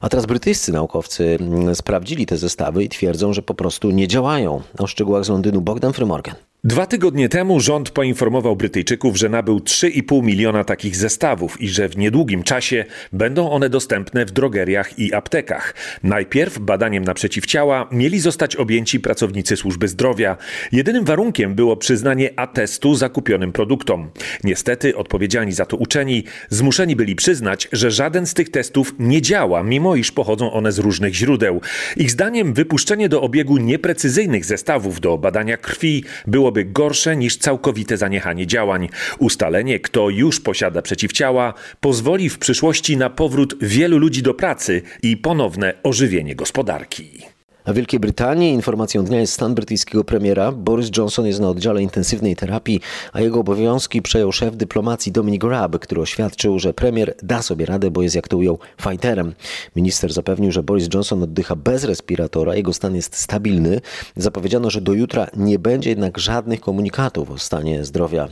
A 0.00 0.08
teraz 0.08 0.26
brytyjscy 0.26 0.72
naukowcy 0.72 1.38
sprawdzili 1.74 2.26
te 2.26 2.36
zestawy 2.36 2.84
i 2.84 2.88
twierdzą, 2.88 3.32
że 3.32 3.42
po 3.42 3.54
prostu 3.54 3.90
nie 3.90 4.08
działają. 4.08 4.62
O 4.78 4.86
szczegółach 4.86 5.24
z 5.24 5.28
Londynu 5.28 5.60
Bogdan 5.60 5.92
Frymorgan. 5.92 6.34
Dwa 6.64 6.86
tygodnie 6.86 7.28
temu 7.28 7.60
rząd 7.60 7.90
poinformował 7.90 8.56
Brytyjczyków, 8.56 9.16
że 9.16 9.28
nabył 9.28 9.58
3,5 9.58 10.22
miliona 10.22 10.64
takich 10.64 10.96
zestawów 10.96 11.60
i 11.60 11.68
że 11.68 11.88
w 11.88 11.96
niedługim 11.96 12.42
czasie 12.42 12.84
będą 13.12 13.50
one 13.50 13.68
dostępne 13.68 14.26
w 14.26 14.30
drogeriach 14.30 14.98
i 14.98 15.14
aptekach. 15.14 15.74
Najpierw 16.02 16.58
badaniem 16.58 17.04
na 17.04 17.14
przeciwciała 17.14 17.88
mieli 17.92 18.20
zostać 18.20 18.56
objęci 18.56 19.00
pracownicy 19.00 19.56
służby 19.56 19.88
zdrowia. 19.88 20.36
Jedynym 20.72 21.04
warunkiem 21.04 21.54
było 21.54 21.76
przyznanie 21.76 22.30
atestu 22.36 22.94
zakupionym 22.94 23.52
produktom. 23.52 24.10
Niestety 24.44 24.96
odpowiedzialni 24.96 25.52
za 25.52 25.66
to 25.66 25.76
uczeni 25.76 26.24
zmuszeni 26.48 26.96
byli 26.96 27.16
przyznać, 27.16 27.68
że 27.72 27.90
żaden 27.90 28.26
z 28.26 28.34
tych 28.34 28.50
testów 28.50 28.94
nie 28.98 29.22
działa, 29.22 29.62
mimo 29.62 29.96
iż 29.96 30.12
pochodzą 30.12 30.52
one 30.52 30.72
z 30.72 30.78
różnych 30.78 31.14
źródeł. 31.14 31.60
Ich 31.96 32.10
zdaniem 32.10 32.54
wypuszczenie 32.54 33.08
do 33.08 33.22
obiegu 33.22 33.56
nieprecyzyjnych 33.56 34.44
zestawów 34.44 35.00
do 35.00 35.18
badania 35.18 35.56
krwi 35.56 36.04
było 36.26 36.51
byłoby 36.52 36.64
gorsze 36.64 37.16
niż 37.16 37.36
całkowite 37.36 37.96
zaniechanie 37.96 38.46
działań. 38.46 38.88
Ustalenie, 39.18 39.80
kto 39.80 40.10
już 40.10 40.40
posiada 40.40 40.82
przeciwciała, 40.82 41.54
pozwoli 41.80 42.28
w 42.28 42.38
przyszłości 42.38 42.96
na 42.96 43.10
powrót 43.10 43.54
wielu 43.60 43.98
ludzi 43.98 44.22
do 44.22 44.34
pracy 44.34 44.82
i 45.02 45.16
ponowne 45.16 45.74
ożywienie 45.82 46.34
gospodarki. 46.34 47.31
W 47.66 47.74
Wielkiej 47.74 48.00
Brytanii 48.00 48.52
informacją 48.52 49.04
dnia 49.04 49.20
jest 49.20 49.32
stan 49.32 49.54
brytyjskiego 49.54 50.04
premiera. 50.04 50.52
Boris 50.52 50.90
Johnson 50.96 51.26
jest 51.26 51.40
na 51.40 51.48
oddziale 51.48 51.82
intensywnej 51.82 52.36
terapii, 52.36 52.80
a 53.12 53.20
jego 53.20 53.40
obowiązki 53.40 54.02
przejął 54.02 54.32
szef 54.32 54.56
dyplomacji 54.56 55.12
Dominic 55.12 55.44
Raab, 55.44 55.78
który 55.78 56.00
oświadczył, 56.00 56.58
że 56.58 56.74
premier 56.74 57.14
da 57.22 57.42
sobie 57.42 57.66
radę, 57.66 57.90
bo 57.90 58.02
jest, 58.02 58.14
jak 58.14 58.28
to 58.28 58.36
ujął, 58.36 58.58
fighterem. 58.82 59.34
Minister 59.76 60.12
zapewnił, 60.12 60.52
że 60.52 60.62
Boris 60.62 60.88
Johnson 60.94 61.22
oddycha 61.22 61.56
bez 61.56 61.84
respiratora, 61.84 62.54
jego 62.54 62.72
stan 62.72 62.94
jest 62.94 63.16
stabilny. 63.16 63.80
Zapowiedziano, 64.16 64.70
że 64.70 64.80
do 64.80 64.92
jutra 64.92 65.26
nie 65.36 65.58
będzie 65.58 65.90
jednak 65.90 66.18
żadnych 66.18 66.60
komunikatów 66.60 67.30
o 67.30 67.38
stanie 67.38 67.84
zdrowia 67.84 68.28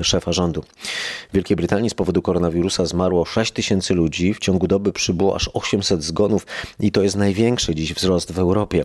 e, 0.00 0.04
szefa 0.04 0.32
rządu. 0.32 0.62
W 1.30 1.34
Wielkiej 1.34 1.56
Brytanii 1.56 1.90
z 1.90 1.94
powodu 1.94 2.22
koronawirusa 2.22 2.86
zmarło 2.86 3.24
6 3.24 3.52
tysięcy 3.52 3.94
ludzi, 3.94 4.34
w 4.34 4.38
ciągu 4.38 4.66
doby 4.66 4.92
przybyło 4.92 5.34
aż 5.34 5.50
800 5.54 6.02
zgonów 6.02 6.46
i 6.80 6.92
to 6.92 7.02
jest 7.02 7.16
największy 7.16 7.74
dziś 7.74 7.94
wzrost 7.94 8.32
w 8.32 8.38
Europie. 8.38 8.65
Europie. 8.66 8.84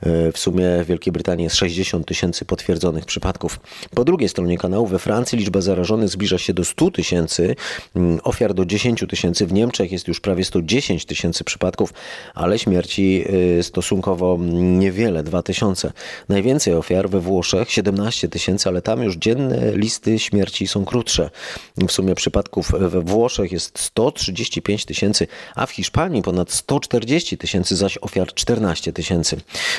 E, 0.00 0.32
w 0.32 0.38
sumie 0.38 0.64
w 0.84 0.86
Wielkiej 0.86 1.12
Brytanii 1.12 1.44
jest 1.44 1.56
60 1.56 2.06
tysięcy 2.06 2.44
potwierdzonych 2.44 3.04
przypadków. 3.04 3.60
Po 3.94 4.04
drugiej 4.04 4.28
stronie 4.28 4.58
kanału 4.58 4.86
we 4.86 4.98
Francji 4.98 5.38
liczba 5.38 5.60
zarażonych 5.60 6.08
zbliża 6.08 6.38
się 6.38 6.54
do 6.54 6.64
100 6.64 6.90
tysięcy, 6.90 7.56
mm, 7.96 8.20
ofiar 8.24 8.54
do 8.54 8.64
10 8.64 9.06
tysięcy. 9.06 9.46
W 9.46 9.52
Niemczech 9.52 9.92
jest 9.92 10.08
już 10.08 10.20
prawie 10.20 10.44
110 10.44 11.04
tysięcy 11.04 11.44
przypadków, 11.44 11.92
ale 12.34 12.58
śmierci 12.58 13.24
e, 13.58 13.62
stosunkowo 13.62 14.38
niewiele, 14.52 15.22
2 15.22 15.42
tysiące. 15.42 15.92
Najwięcej 16.28 16.74
ofiar 16.74 17.10
we 17.10 17.20
Włoszech 17.20 17.70
17 17.70 18.28
tysięcy, 18.28 18.68
ale 18.68 18.82
tam 18.82 19.02
już 19.02 19.16
dzienne 19.16 19.76
listy 19.76 20.18
śmierci 20.18 20.66
są 20.66 20.84
krótsze. 20.84 21.30
W 21.76 21.92
sumie 21.92 22.14
przypadków 22.14 22.72
we 22.78 23.00
Włoszech 23.00 23.52
jest 23.52 23.78
135 23.78 24.84
tysięcy, 24.84 25.26
a 25.54 25.66
w 25.66 25.70
Hiszpanii 25.70 26.22
ponad 26.22 26.52
140 26.52 27.38
tysięcy, 27.38 27.76
zaś 27.76 27.98
ofiar 28.00 28.34
14 28.34 28.92
tysięcy 28.92 29.17
tysięcy. 29.22 29.36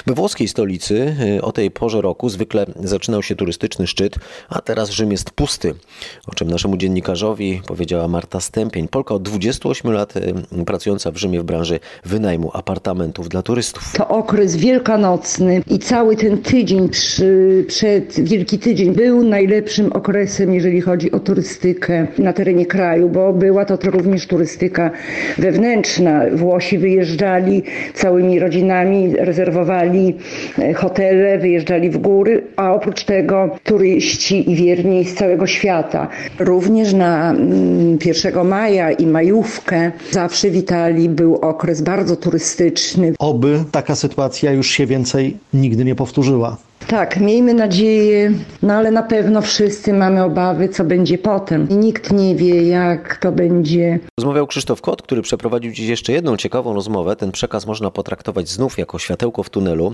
We 0.07 0.13
włoskiej 0.13 0.47
stolicy 0.47 1.15
y, 1.37 1.41
o 1.41 1.51
tej 1.51 1.71
porze 1.71 2.01
roku 2.01 2.29
zwykle 2.29 2.65
zaczynał 2.83 3.23
się 3.23 3.35
turystyczny 3.35 3.87
szczyt, 3.87 4.15
a 4.49 4.61
teraz 4.61 4.89
Rzym 4.89 5.11
jest 5.11 5.31
pusty, 5.31 5.73
o 6.27 6.35
czym 6.35 6.49
naszemu 6.49 6.77
dziennikarzowi 6.77 7.61
powiedziała 7.67 8.07
Marta 8.07 8.39
Stępień, 8.39 8.87
Polka 8.87 9.15
od 9.15 9.23
28 9.23 9.91
lat 9.91 10.17
y, 10.17 10.33
pracująca 10.65 11.11
w 11.11 11.17
Rzymie 11.17 11.41
w 11.41 11.43
branży 11.43 11.79
wynajmu 12.05 12.51
apartamentów 12.53 13.29
dla 13.29 13.41
turystów. 13.41 13.93
To 13.97 14.07
okres 14.07 14.55
wielkanocny 14.55 15.63
i 15.67 15.79
cały 15.79 16.15
ten 16.15 16.37
tydzień 16.37 16.89
przy, 16.89 17.65
przed 17.67 18.19
Wielki 18.19 18.59
Tydzień 18.59 18.93
był 18.93 19.23
najlepszym 19.23 19.93
okresem, 19.93 20.53
jeżeli 20.53 20.81
chodzi 20.81 21.11
o 21.11 21.19
turystykę 21.19 22.07
na 22.17 22.33
terenie 22.33 22.65
kraju, 22.65 23.09
bo 23.09 23.33
była 23.33 23.65
to 23.65 23.77
również 23.91 24.27
turystyka 24.27 24.91
wewnętrzna. 25.37 26.21
Włosi 26.33 26.77
wyjeżdżali 26.77 27.63
całymi 27.93 28.39
rodzinami, 28.39 29.15
rezerwowali 29.29 30.15
e, 30.59 30.73
hotele, 30.73 31.37
wyjeżdżali 31.37 31.89
w 31.89 31.97
góry, 31.97 32.43
a 32.55 32.73
oprócz 32.73 33.03
tego 33.03 33.49
turyści 33.63 34.51
i 34.51 34.55
wierni 34.55 35.05
z 35.05 35.15
całego 35.15 35.47
świata. 35.47 36.07
Również 36.39 36.93
na 36.93 37.33
1 38.05 38.33
mm, 38.33 38.47
maja 38.47 38.91
i 38.91 39.05
majówkę 39.07 39.91
zawsze 40.11 40.49
witali, 40.49 41.09
był 41.09 41.35
okres 41.35 41.81
bardzo 41.81 42.15
turystyczny. 42.15 43.13
Oby 43.19 43.63
taka 43.71 43.95
sytuacja 43.95 44.51
już 44.51 44.67
się 44.67 44.85
więcej 44.85 45.37
nigdy 45.53 45.85
nie 45.85 45.95
powtórzyła. 45.95 46.57
Tak, 46.89 47.19
miejmy 47.19 47.53
nadzieję, 47.53 48.31
no 48.61 48.73
ale 48.73 48.91
na 48.91 49.03
pewno 49.03 49.41
wszyscy 49.41 49.93
mamy 49.93 50.23
obawy, 50.23 50.69
co 50.69 50.83
będzie 50.83 51.17
potem. 51.17 51.69
I 51.69 51.75
nikt 51.75 52.11
nie 52.11 52.35
wie, 52.35 52.63
jak 52.63 53.17
to 53.17 53.31
będzie. 53.31 53.99
Rozmawiał 54.19 54.47
Krzysztof 54.47 54.81
Kot, 54.81 55.01
który 55.01 55.21
przeprowadził 55.21 55.71
dziś 55.71 55.89
jeszcze 55.89 56.13
jedną 56.13 56.37
ciekawą 56.37 56.73
rozmowę. 56.73 57.15
Ten 57.15 57.31
przekaz 57.31 57.65
można 57.65 57.91
potraktować 57.91 58.49
znów 58.49 58.77
jako 58.77 58.99
światełko 58.99 59.43
w 59.43 59.49
tunelu. 59.49 59.93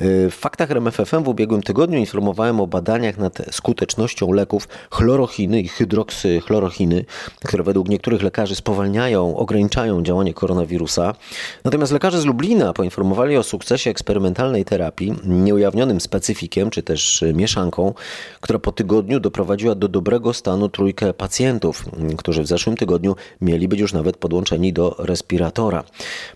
W 0.00 0.34
faktach 0.34 0.70
RMFFM 0.70 1.22
w 1.24 1.28
ubiegłym 1.28 1.62
tygodniu 1.62 1.98
informowałem 1.98 2.60
o 2.60 2.66
badaniach 2.66 3.18
nad 3.18 3.38
skutecznością 3.50 4.32
leków 4.32 4.68
chlorochiny 4.90 5.60
i 5.60 5.68
hydroksychlorochiny, 5.68 7.04
które 7.44 7.64
według 7.64 7.88
niektórych 7.88 8.22
lekarzy 8.22 8.54
spowalniają, 8.54 9.36
ograniczają 9.36 10.02
działanie 10.02 10.34
koronawirusa. 10.34 11.14
Natomiast 11.64 11.92
lekarze 11.92 12.20
z 12.20 12.24
Lublina 12.24 12.72
poinformowali 12.72 13.36
o 13.36 13.42
sukcesie 13.42 13.90
eksperymentalnej 13.90 14.64
terapii 14.64 15.14
nieujawnionym 15.24 16.00
specjalnie 16.00 16.29
specyfikiem, 16.30 16.70
czy 16.70 16.82
też 16.82 17.24
mieszanką, 17.34 17.94
która 18.40 18.58
po 18.58 18.72
tygodniu 18.72 19.20
doprowadziła 19.20 19.74
do 19.74 19.88
dobrego 19.88 20.34
stanu 20.34 20.68
trójkę 20.68 21.14
pacjentów, 21.14 21.84
którzy 22.18 22.42
w 22.42 22.46
zeszłym 22.46 22.76
tygodniu 22.76 23.16
mieli 23.40 23.68
być 23.68 23.80
już 23.80 23.92
nawet 23.92 24.16
podłączeni 24.16 24.72
do 24.72 24.96
respiratora. 24.98 25.84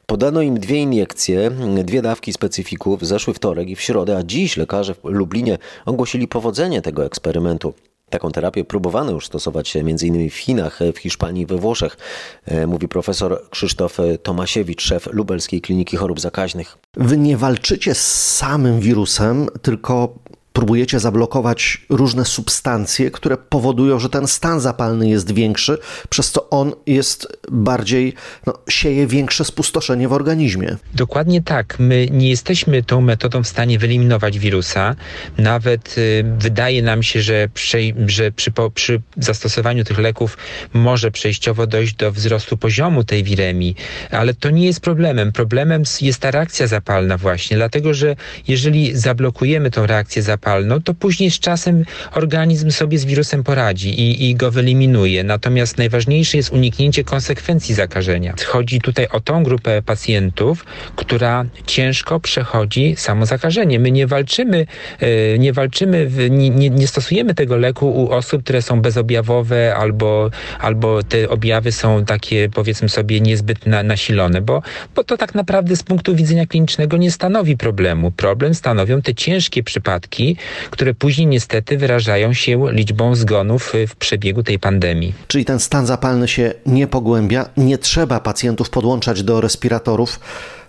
Podano 0.07 0.43
im 0.43 0.59
dwie 0.59 0.77
iniekcje, 0.77 1.51
dwie 1.85 2.03
dawki 2.03 2.33
specyfików 2.33 3.01
w 3.01 3.05
zeszły 3.05 3.35
wtorek 3.35 3.69
i 3.69 3.77
w 3.77 3.81
środę, 3.81 4.17
a 4.17 4.23
dziś 4.23 4.57
lekarze 4.57 4.95
w 4.95 5.05
Lublinie 5.05 5.59
ogłosili 5.87 6.29
powodzenie 6.29 6.83
tego 6.83 7.05
eksperymentu. 7.05 7.75
Taką 8.15 8.31
terapię 8.31 8.65
próbowano 8.65 9.13
już 9.13 9.27
stosować 9.27 9.77
m.in. 9.77 10.31
w 10.31 10.35
Chinach, 10.35 10.79
w 10.95 10.99
Hiszpanii 10.99 11.47
we 11.47 11.57
Włoszech, 11.57 11.97
e, 12.45 12.67
mówi 12.67 12.89
profesor 12.89 13.43
Krzysztof 13.51 13.99
Tomasiewicz, 14.23 14.83
szef 14.83 15.09
Lubelskiej 15.13 15.61
Kliniki 15.61 15.97
Chorób 15.97 16.21
Zakaźnych. 16.21 16.79
Wy 16.97 17.19
nie 17.19 17.37
walczycie 17.37 17.95
z 17.95 18.35
samym 18.37 18.81
wirusem, 18.81 19.49
tylko 19.63 20.15
próbujecie 20.55 21.01
zablokować 21.01 21.81
różne 21.89 22.25
substancje, 22.25 23.11
które 23.11 23.37
powodują, 23.37 23.99
że 23.99 24.09
ten 24.09 24.27
stan 24.27 24.61
zapalny 24.61 25.09
jest 25.09 25.35
większy, 25.35 25.79
przez 26.09 26.31
co 26.31 26.51
on 26.51 26.73
jest 26.87 27.27
bardziej, 27.51 28.15
no, 28.47 28.59
sieje 28.69 29.07
większe 29.07 29.45
spustoszenie 29.45 30.09
w 30.09 30.13
organizmie. 30.13 30.77
Dokładnie 30.95 31.43
tak. 31.43 31.77
My 31.79 32.09
nie 32.11 32.31
jesteśmy 32.31 32.83
tą 32.83 33.01
metodą 33.01 33.43
w 33.43 33.49
stanie 33.49 33.79
wyeliminować 33.79 34.39
wirusa. 34.39 34.97
Nawet 35.39 35.99
y, 35.99 36.25
wydaje 36.39 36.83
nam 36.83 37.03
się, 37.03 37.23
że, 37.23 37.49
przy, 37.55 37.95
że 38.07 38.33
przy, 38.33 38.51
po, 38.51 38.71
przy 38.71 39.01
zastosowaniu 39.17 39.85
tych 39.85 39.99
leków 39.99 40.39
może 40.73 41.11
przejściowo 41.11 41.67
dojść 41.67 41.95
do 41.95 42.13
wzrostu 42.13 42.57
poziomu 42.57 43.05
tej 43.05 43.25
wiremii, 43.25 43.77
ale 44.11 44.35
to 44.35 44.51
nie 44.51 44.67
jest 44.67 44.81
problemem. 44.81 45.33
Problemem 45.33 45.83
jest 46.01 46.21
ta 46.21 46.31
reakcja 46.31 46.67
zapalna 46.67 47.19
właśnie, 47.19 47.57
dlatego 47.57 47.95
że 47.95 48.17
jeżeli 48.49 48.97
zablokujemy 48.97 49.71
tą 49.71 49.87
reakcję 49.87 50.23
zapalną, 50.23 50.44
zapalną, 50.45 50.83
to 50.83 50.95
później 50.95 51.31
z 51.31 51.39
czasem 51.39 51.85
organizm 52.13 52.71
sobie 52.71 52.99
z 52.99 53.05
wirusem 53.05 53.45
poradzi 53.45 54.01
i, 54.01 54.31
i 54.31 54.35
go 54.35 54.51
wyeliminuje. 54.51 55.25
Natomiast 55.25 55.79
najważniejsze 55.79 56.37
jest 56.37 56.53
uniknięcie 56.53 57.05
konsekwencji 57.05 57.75
zakażenia. 57.75 58.35
Chodzi 58.47 58.81
tutaj 58.81 59.09
o 59.09 59.21
tą 59.21 59.43
grupę 59.43 59.83
pacjentów, 59.83 60.65
która 60.97 61.45
ciężko 61.67 62.21
przechodzi 62.21 62.95
samo 62.97 63.27
zakażenie. 63.27 63.79
My 63.79 63.91
nie 63.91 64.07
walczymy, 64.07 64.67
e, 65.01 65.39
nie 65.39 65.53
walczymy, 65.53 66.11
nie, 66.31 66.71
nie 66.71 66.87
stosujemy 66.87 67.35
tego 67.35 67.57
leku 67.57 67.87
u 67.87 68.11
osób, 68.11 68.43
które 68.43 68.63
są 68.63 68.81
bezobjawowe 68.81 69.75
albo, 69.77 70.31
albo 70.61 71.03
te 71.03 71.29
objawy 71.29 71.73
są 71.73 72.05
takie, 72.05 72.49
powiedzmy 72.49 72.89
sobie, 72.89 73.21
niezbyt 73.21 73.67
na, 73.67 73.83
nasilone, 73.83 74.41
bo, 74.41 74.63
bo 74.95 75.05
to 75.05 75.17
tak 75.17 75.35
naprawdę 75.35 75.77
z 75.77 75.83
punktu 75.83 76.15
widzenia 76.15 76.47
klinicznego 76.47 76.97
nie 76.97 77.11
stanowi 77.11 77.57
problemu. 77.57 78.11
Problem 78.11 78.55
stanowią 78.55 79.03
te 79.03 79.15
ciężkie 79.15 79.63
przypadki, 79.63 80.34
które 80.71 80.95
później 80.95 81.27
niestety 81.27 81.79
wyrażają 81.79 82.33
się 82.33 82.73
liczbą 82.73 83.15
zgonów 83.15 83.73
w 83.89 83.97
przebiegu 83.97 84.43
tej 84.43 84.59
pandemii. 84.59 85.15
Czyli 85.29 85.45
ten 85.45 85.61
stan 85.61 85.87
zapalny 85.87 86.29
się 86.29 86.55
nie 86.67 86.87
pogłębia, 86.87 87.49
nie 87.57 87.79
trzeba 87.79 88.21
pacjentów 88.21 88.71
podłączać 88.71 89.23
do 89.23 89.41
respiratorów, 89.41 90.21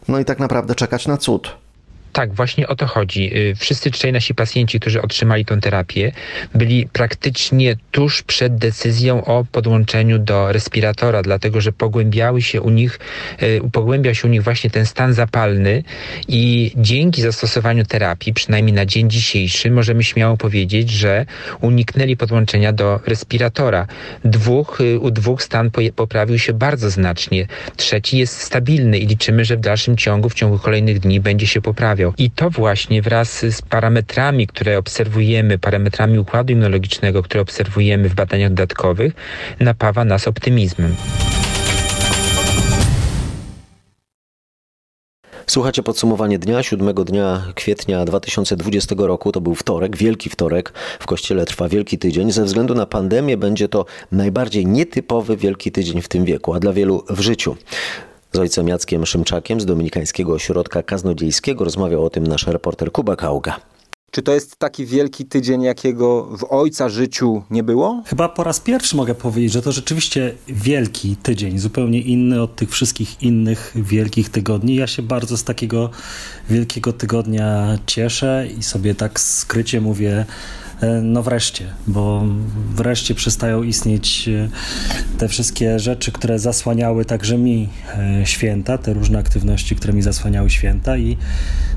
no 0.07 0.19
i 0.19 0.25
tak 0.25 0.39
naprawdę 0.39 0.75
czekać 0.75 1.07
na 1.07 1.17
cud. 1.17 1.64
Tak, 2.15 2.33
właśnie 2.33 2.67
o 2.67 2.75
to 2.75 2.85
chodzi. 2.85 3.37
Y, 3.37 3.55
wszyscy 3.55 3.91
trzej 3.91 4.13
nasi 4.13 4.35
pacjenci, 4.35 4.79
którzy 4.79 5.01
otrzymali 5.01 5.45
tę 5.45 5.57
terapię, 5.57 6.11
byli 6.53 6.87
praktycznie 6.93 7.77
tuż 7.91 8.23
przed 8.23 8.57
decyzją 8.57 9.25
o 9.25 9.45
podłączeniu 9.51 10.19
do 10.19 10.51
respiratora, 10.51 11.21
dlatego 11.21 11.61
że 11.61 11.71
pogłębiały 11.71 12.41
się 12.41 12.61
u 12.61 12.69
nich, 12.69 12.99
y, 13.41 13.61
pogłębiał 13.71 14.15
się 14.15 14.27
u 14.27 14.31
nich 14.31 14.43
właśnie 14.43 14.69
ten 14.69 14.85
stan 14.85 15.13
zapalny 15.13 15.83
i 16.27 16.71
dzięki 16.75 17.21
zastosowaniu 17.21 17.85
terapii, 17.85 18.33
przynajmniej 18.33 18.73
na 18.73 18.85
dzień 18.85 19.09
dzisiejszy, 19.09 19.71
możemy 19.71 20.03
śmiało 20.03 20.37
powiedzieć, 20.37 20.89
że 20.89 21.25
uniknęli 21.61 22.17
podłączenia 22.17 22.73
do 22.73 22.99
respiratora. 23.05 23.87
Dwóch, 24.25 24.81
y, 24.81 24.99
u 24.99 25.11
dwóch 25.11 25.43
stan 25.43 25.71
poprawił 25.95 26.39
się 26.39 26.53
bardzo 26.53 26.89
znacznie. 26.89 27.47
Trzeci 27.75 28.17
jest 28.17 28.41
stabilny 28.41 28.97
i 28.97 29.07
liczymy, 29.07 29.45
że 29.45 29.57
w 29.57 29.59
dalszym 29.59 29.97
ciągu, 29.97 30.29
w 30.29 30.33
ciągu 30.33 30.59
kolejnych 30.59 30.99
dni 30.99 31.19
będzie 31.19 31.47
się 31.47 31.61
poprawiał. 31.61 32.04
I 32.17 32.31
to 32.31 32.49
właśnie 32.49 33.01
wraz 33.01 33.45
z 33.45 33.61
parametrami, 33.61 34.47
które 34.47 34.77
obserwujemy, 34.77 35.57
parametrami 35.57 36.19
układu 36.19 36.53
immunologicznego, 36.53 37.23
które 37.23 37.41
obserwujemy 37.41 38.09
w 38.09 38.15
badaniach 38.15 38.49
dodatkowych, 38.49 39.13
napawa 39.59 40.05
nas 40.05 40.27
optymizmem. 40.27 40.95
Słuchacie 45.47 45.83
podsumowanie 45.83 46.39
dnia, 46.39 46.63
7 46.63 46.93
dnia 46.93 47.43
kwietnia 47.55 48.05
2020 48.05 48.95
roku. 48.97 49.31
To 49.31 49.41
był 49.41 49.55
wtorek, 49.55 49.97
wielki 49.97 50.29
wtorek. 50.29 50.73
W 50.99 51.05
kościele 51.05 51.45
trwa 51.45 51.69
wielki 51.69 51.97
tydzień. 51.97 52.31
Ze 52.31 52.43
względu 52.43 52.75
na 52.75 52.85
pandemię 52.85 53.37
będzie 53.37 53.67
to 53.67 53.85
najbardziej 54.11 54.65
nietypowy 54.65 55.37
wielki 55.37 55.71
tydzień 55.71 56.01
w 56.01 56.07
tym 56.07 56.25
wieku, 56.25 56.53
a 56.53 56.59
dla 56.59 56.73
wielu 56.73 57.03
w 57.09 57.19
życiu. 57.19 57.55
Z 58.35 58.39
ojcem 58.39 58.67
Jackiem 58.67 59.05
Szymczakiem 59.05 59.61
z 59.61 59.65
Dominikańskiego 59.65 60.33
Ośrodka 60.33 60.83
Kaznodziejskiego 60.83 61.63
rozmawiał 61.63 62.05
o 62.05 62.09
tym 62.09 62.27
nasz 62.27 62.47
reporter 62.47 62.91
Kuba 62.91 63.15
Kauga. 63.15 63.59
Czy 64.11 64.21
to 64.21 64.33
jest 64.33 64.55
taki 64.55 64.85
wielki 64.85 65.25
tydzień, 65.25 65.61
jakiego 65.61 66.23
w 66.37 66.43
ojca 66.49 66.89
życiu 66.89 67.43
nie 67.49 67.63
było? 67.63 68.03
Chyba 68.05 68.29
po 68.29 68.43
raz 68.43 68.59
pierwszy 68.59 68.95
mogę 68.95 69.15
powiedzieć, 69.15 69.51
że 69.51 69.61
to 69.61 69.71
rzeczywiście 69.71 70.35
wielki 70.47 71.15
tydzień, 71.15 71.59
zupełnie 71.59 72.01
inny 72.01 72.41
od 72.41 72.55
tych 72.55 72.69
wszystkich 72.71 73.23
innych 73.23 73.73
wielkich 73.75 74.29
tygodni. 74.29 74.75
Ja 74.75 74.87
się 74.87 75.01
bardzo 75.01 75.37
z 75.37 75.43
takiego 75.43 75.89
wielkiego 76.49 76.93
tygodnia 76.93 77.77
cieszę 77.85 78.47
i 78.59 78.63
sobie 78.63 78.95
tak 78.95 79.19
skrycie 79.19 79.81
mówię, 79.81 80.25
no 81.01 81.23
wreszcie, 81.23 81.73
bo 81.87 82.23
wreszcie 82.75 83.15
przestają 83.15 83.63
istnieć 83.63 84.29
e, 84.29 84.49
te 85.17 85.27
wszystkie 85.27 85.79
rzeczy, 85.79 86.11
które 86.11 86.39
zasłaniały 86.39 87.05
także 87.05 87.37
mi 87.37 87.69
e, 87.97 88.25
święta, 88.25 88.77
te 88.77 88.93
różne 88.93 89.19
aktywności, 89.19 89.75
które 89.75 89.93
mi 89.93 90.01
zasłaniały 90.01 90.49
święta 90.49 90.97
i 90.97 91.17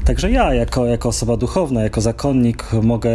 także 0.04 0.30
ja 0.30 0.54
jako, 0.54 0.86
jako 0.86 1.08
osoba 1.08 1.36
duchowna, 1.36 1.82
jako 1.82 2.00
zakonnik 2.00 2.64
mogę 2.82 3.10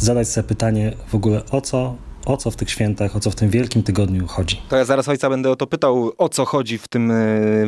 zadać 0.00 0.28
sobie 0.28 0.48
pytanie 0.48 0.92
w 1.08 1.14
ogóle 1.14 1.42
o 1.50 1.60
co 1.60 1.96
o 2.26 2.36
co 2.36 2.50
w 2.50 2.56
tych 2.56 2.70
świętach, 2.70 3.16
o 3.16 3.20
co 3.20 3.30
w 3.30 3.34
tym 3.34 3.50
wielkim 3.50 3.82
tygodniu 3.82 4.26
chodzi. 4.26 4.60
To 4.68 4.76
ja 4.76 4.84
zaraz 4.84 5.08
ojca 5.08 5.30
będę 5.30 5.50
o 5.50 5.56
to 5.56 5.66
pytał, 5.66 6.12
o 6.18 6.28
co 6.28 6.44
chodzi 6.44 6.78
w 6.78 6.88
tym 6.88 7.12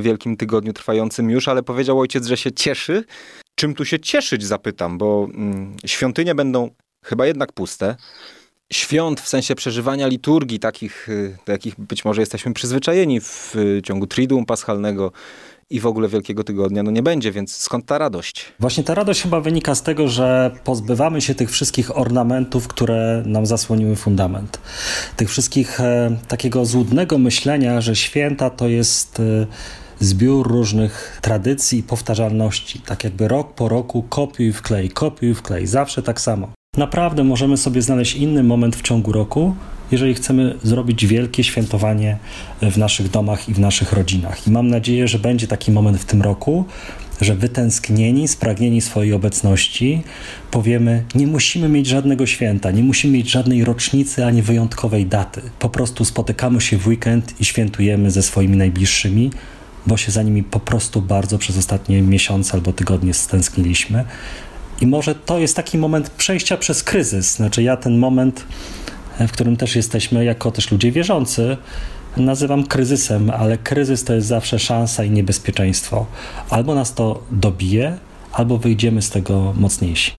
wielkim 0.00 0.36
tygodniu 0.36 0.72
trwającym 0.72 1.30
już, 1.30 1.48
ale 1.48 1.62
powiedział 1.62 2.00
ojciec, 2.00 2.26
że 2.26 2.36
się 2.36 2.52
cieszy. 2.52 3.04
Czym 3.54 3.74
tu 3.74 3.84
się 3.84 4.00
cieszyć, 4.00 4.44
zapytam, 4.44 4.98
bo 4.98 5.28
mm, 5.34 5.76
świątynie 5.86 6.34
będą 6.34 6.70
chyba 7.04 7.26
jednak 7.26 7.52
puste. 7.52 7.96
Świąt 8.72 9.20
w 9.20 9.28
sensie 9.28 9.54
przeżywania 9.54 10.06
liturgii, 10.06 10.58
takich, 10.58 11.08
y, 11.08 11.36
do 11.46 11.52
jakich 11.52 11.74
być 11.78 12.04
może 12.04 12.22
jesteśmy 12.22 12.54
przyzwyczajeni 12.54 13.20
w 13.20 13.54
ciągu 13.84 14.06
Triduum 14.06 14.46
Paschalnego 14.46 15.12
i 15.70 15.80
w 15.80 15.86
ogóle 15.86 16.08
Wielkiego 16.08 16.44
Tygodnia, 16.44 16.82
no 16.82 16.90
nie 16.90 17.02
będzie, 17.02 17.32
więc 17.32 17.56
skąd 17.56 17.86
ta 17.86 17.98
radość? 17.98 18.52
Właśnie 18.60 18.84
ta 18.84 18.94
radość 18.94 19.22
chyba 19.22 19.40
wynika 19.40 19.74
z 19.74 19.82
tego, 19.82 20.08
że 20.08 20.50
pozbywamy 20.64 21.20
się 21.20 21.34
tych 21.34 21.50
wszystkich 21.50 21.98
ornamentów, 21.98 22.68
które 22.68 23.22
nam 23.26 23.46
zasłoniły 23.46 23.96
fundament. 23.96 24.60
Tych 25.16 25.30
wszystkich 25.30 25.80
e, 25.80 26.16
takiego 26.28 26.66
złudnego 26.66 27.18
myślenia, 27.18 27.80
że 27.80 27.96
święta 27.96 28.50
to 28.50 28.68
jest... 28.68 29.20
E, 29.20 29.46
zbiór 30.00 30.48
różnych 30.48 31.18
tradycji 31.22 31.78
i 31.78 31.82
powtarzalności. 31.82 32.80
Tak 32.80 33.04
jakby 33.04 33.28
rok 33.28 33.54
po 33.54 33.68
roku 33.68 34.02
kopiuj 34.02 34.52
wklej, 34.52 34.90
kopiuj 34.90 35.34
wklej, 35.34 35.66
zawsze 35.66 36.02
tak 36.02 36.20
samo. 36.20 36.52
Naprawdę 36.76 37.24
możemy 37.24 37.56
sobie 37.56 37.82
znaleźć 37.82 38.16
inny 38.16 38.42
moment 38.42 38.76
w 38.76 38.82
ciągu 38.82 39.12
roku, 39.12 39.54
jeżeli 39.92 40.14
chcemy 40.14 40.58
zrobić 40.62 41.06
wielkie 41.06 41.44
świętowanie 41.44 42.18
w 42.62 42.78
naszych 42.78 43.10
domach 43.10 43.48
i 43.48 43.54
w 43.54 43.58
naszych 43.58 43.92
rodzinach. 43.92 44.46
I 44.46 44.50
mam 44.50 44.68
nadzieję, 44.68 45.08
że 45.08 45.18
będzie 45.18 45.46
taki 45.46 45.72
moment 45.72 45.98
w 45.98 46.04
tym 46.04 46.22
roku, 46.22 46.64
że 47.20 47.34
wytęsknieni, 47.34 48.28
spragnieni 48.28 48.80
swojej 48.80 49.12
obecności, 49.12 50.02
powiemy: 50.50 51.04
Nie 51.14 51.26
musimy 51.26 51.68
mieć 51.68 51.86
żadnego 51.86 52.26
święta, 52.26 52.70
nie 52.70 52.82
musimy 52.82 53.18
mieć 53.18 53.30
żadnej 53.30 53.64
rocznicy 53.64 54.26
ani 54.26 54.42
wyjątkowej 54.42 55.06
daty. 55.06 55.42
Po 55.58 55.68
prostu 55.68 56.04
spotykamy 56.04 56.60
się 56.60 56.76
w 56.76 56.86
weekend 56.86 57.40
i 57.40 57.44
świętujemy 57.44 58.10
ze 58.10 58.22
swoimi 58.22 58.56
najbliższymi, 58.56 59.30
bo 59.86 59.96
się 59.96 60.12
za 60.12 60.22
nimi 60.22 60.42
po 60.42 60.60
prostu 60.60 61.02
bardzo 61.02 61.38
przez 61.38 61.58
ostatnie 61.58 62.02
miesiące 62.02 62.54
albo 62.54 62.72
tygodnie 62.72 63.14
stęskniliśmy. 63.14 64.04
I 64.84 64.86
może 64.86 65.14
to 65.14 65.38
jest 65.38 65.56
taki 65.56 65.78
moment 65.78 66.10
przejścia 66.10 66.56
przez 66.56 66.82
kryzys. 66.82 67.34
Znaczy, 67.34 67.62
ja 67.62 67.76
ten 67.76 67.98
moment, 67.98 68.44
w 69.28 69.32
którym 69.32 69.56
też 69.56 69.76
jesteśmy, 69.76 70.24
jako 70.24 70.50
też 70.50 70.70
ludzie 70.70 70.92
wierzący, 70.92 71.56
nazywam 72.16 72.66
kryzysem, 72.66 73.30
ale 73.30 73.58
kryzys 73.58 74.04
to 74.04 74.14
jest 74.14 74.26
zawsze 74.26 74.58
szansa 74.58 75.04
i 75.04 75.10
niebezpieczeństwo. 75.10 76.06
Albo 76.50 76.74
nas 76.74 76.94
to 76.94 77.22
dobije, 77.30 77.98
albo 78.32 78.58
wyjdziemy 78.58 79.02
z 79.02 79.10
tego 79.10 79.54
mocniejsi. 79.56 80.12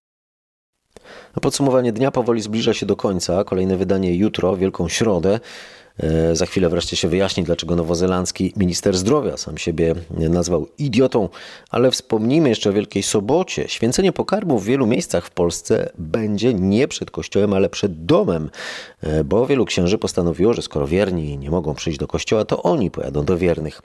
Podsumowanie 1.42 1.94
dnia 1.94 2.12
powoli 2.12 2.42
zbliża 2.42 2.74
się 2.74 2.86
do 2.86 2.96
końca. 2.96 3.44
Kolejne 3.44 3.78
wydanie 3.78 4.16
jutro, 4.16 4.58
Wielką 4.58 4.90
Środę. 4.90 5.40
E, 6.00 6.36
Za 6.36 6.46
chwilę 6.46 6.70
wreszcie 6.70 6.96
się 6.96 7.08
wyjaśni, 7.08 7.44
dlaczego 7.44 7.76
nowozelandzki 7.76 8.54
minister 8.58 8.98
zdrowia 8.98 9.38
sam 9.38 9.58
siebie 9.58 9.96
nazwał 10.12 10.68
idiotą, 10.78 11.30
ale 11.70 11.92
wspomnijmy 11.92 12.50
jeszcze 12.50 12.70
o 12.70 12.74
Wielkiej 12.74 13.04
Sobocie. 13.04 13.68
Święcenie 13.68 14.12
pokarmu 14.12 14.60
w 14.60 14.66
wielu 14.66 14.88
miejscach 14.88 15.26
w 15.26 15.32
Polsce 15.32 15.90
będzie 15.98 16.54
nie 16.54 16.88
przed 16.88 17.12
kościołem, 17.12 17.54
ale 17.54 17.70
przed 17.70 18.06
domem, 18.06 18.50
e, 19.02 19.24
bo 19.24 19.48
wielu 19.48 19.66
księży 19.66 19.98
postanowiło, 19.98 20.54
że 20.54 20.62
skoro 20.62 20.88
wierni 20.88 21.38
nie 21.38 21.52
mogą 21.52 21.76
przyjść 21.76 22.00
do 22.00 22.08
kościoła, 22.08 22.46
to 22.46 22.64
oni 22.64 22.92
pojadą 22.92 23.26
do 23.26 23.38
wiernych. 23.38 23.82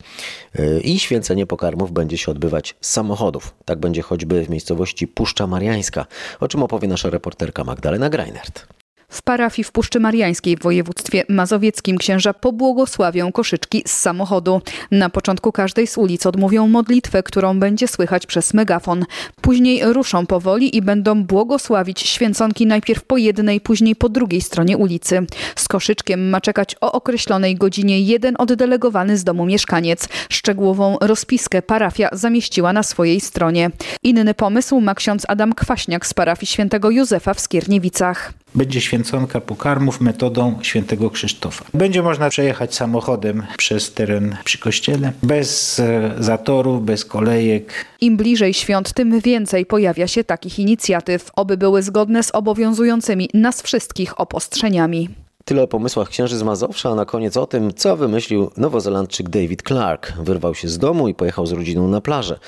E, 0.59 0.81
I 0.81 0.99
święcenie 0.99 1.47
pokarmów 1.47 1.93
będzie 1.93 2.19
się 2.19 2.31
odbywać 2.31 2.75
z 2.81 2.91
samochodów. 2.91 3.55
Tak 3.65 3.79
będzie 3.79 4.03
choćby 4.03 4.45
w 4.45 4.51
miejscowości 4.51 5.09
Puszcza 5.09 5.47
Mariańska, 5.47 6.07
o 6.41 6.49
czym 6.49 6.63
opowie 6.63 6.89
nasza 6.89 7.11
reporterka 7.11 7.65
Magdalena 7.65 8.11
Greinert. 8.11 8.80
W 9.11 9.23
parafii 9.23 9.65
w 9.65 9.73
Puszczy 9.73 10.01
Mariańskiej 10.01 10.57
w 10.57 10.63
województwie 10.63 11.25
mazowieckim 11.29 11.99
księża 11.99 12.35
pobłogosławią 12.35 13.33
koszyczki 13.33 13.83
z 13.87 13.93
samochodu. 13.93 14.63
Na 14.91 15.11
początku 15.11 15.53
każdej 15.53 15.87
z 15.87 15.99
ulic 15.99 16.27
odmówią 16.27 16.69
modlitwę, 16.69 17.23
którą 17.23 17.61
będzie 17.61 17.89
słychać 17.89 18.27
przez 18.27 18.55
megafon. 18.55 19.05
Później 19.41 19.93
ruszą 19.93 20.27
powoli 20.27 20.77
i 20.77 20.83
będą 20.83 21.25
błogosławić 21.25 22.01
święconki 22.01 22.67
najpierw 22.67 23.03
po 23.03 23.17
jednej, 23.17 23.61
później 23.61 23.97
po 23.97 24.09
drugiej 24.09 24.41
stronie 24.41 24.77
ulicy. 24.77 25.27
Z 25.57 25.69
koszyczkiem 25.69 26.29
ma 26.29 26.41
czekać 26.41 26.77
o 26.81 26.93
określonej 26.93 27.57
godzinie 27.57 28.01
jeden 28.01 28.35
oddelegowany 28.39 29.19
z 29.19 29.25
domu 29.25 29.47
mieszkaniec. 29.47 30.09
Szczegółową 30.29 30.97
rozpiskę 31.01 31.63
parafia 31.63 32.09
zamieściła 32.13 32.73
na 32.73 32.83
swojej 32.83 33.21
stronie. 33.21 33.71
Inny 34.03 34.35
pomysł 34.35 34.81
ma 34.81 34.95
ksiądz 34.95 35.25
Adam 35.29 35.53
Kwaśniak 35.53 36.07
z 36.07 36.15
parafii 36.15 36.47
świętego 36.47 36.91
Józefa 36.91 37.35
w 37.35 37.41
Skierniewicach. 37.41 38.33
Będzie 38.55 38.81
święconka 38.81 39.41
pokarmów 39.41 40.01
metodą 40.01 40.59
świętego 40.63 41.11
Krzysztofa. 41.11 41.65
Będzie 41.75 42.03
można 42.03 42.31
przejechać 42.31 42.75
samochodem 42.75 43.47
przez 43.57 43.93
teren 43.93 44.37
przy 44.45 44.59
kościele, 44.59 45.13
bez 45.23 45.79
e, 45.79 46.15
zatorów, 46.19 46.85
bez 46.85 47.05
kolejek. 47.05 47.85
Im 48.01 48.17
bliżej 48.17 48.55
świąt, 48.55 48.93
tym 48.93 49.21
więcej 49.21 49.67
pojawia 49.67 50.07
się 50.07 50.25
takich 50.25 50.59
inicjatyw, 50.59 51.31
oby 51.37 51.57
były 51.57 51.83
zgodne 51.83 52.23
z 52.23 52.31
obowiązującymi 52.31 53.29
nas 53.35 53.63
wszystkich 53.63 54.21
obostrzeniami. 54.21 55.09
Tyle 55.45 55.63
o 55.63 55.67
pomysłach 55.69 56.09
księży 56.09 56.39
z 56.39 56.43
Mazowsza, 56.43 56.91
a 56.91 56.95
na 56.95 57.05
koniec 57.05 57.37
o 57.37 57.47
tym, 57.47 57.75
co 57.75 57.97
wymyślił 57.97 58.51
nowozelandczyk 58.57 59.29
David 59.29 59.63
Clark. 59.63 60.13
Wyrwał 60.13 60.55
się 60.55 60.69
z 60.69 60.79
domu 60.79 61.09
i 61.09 61.15
pojechał 61.15 61.47
z 61.47 61.53
rodziną 61.53 61.89
na 61.89 62.01
plażę. 62.01 62.39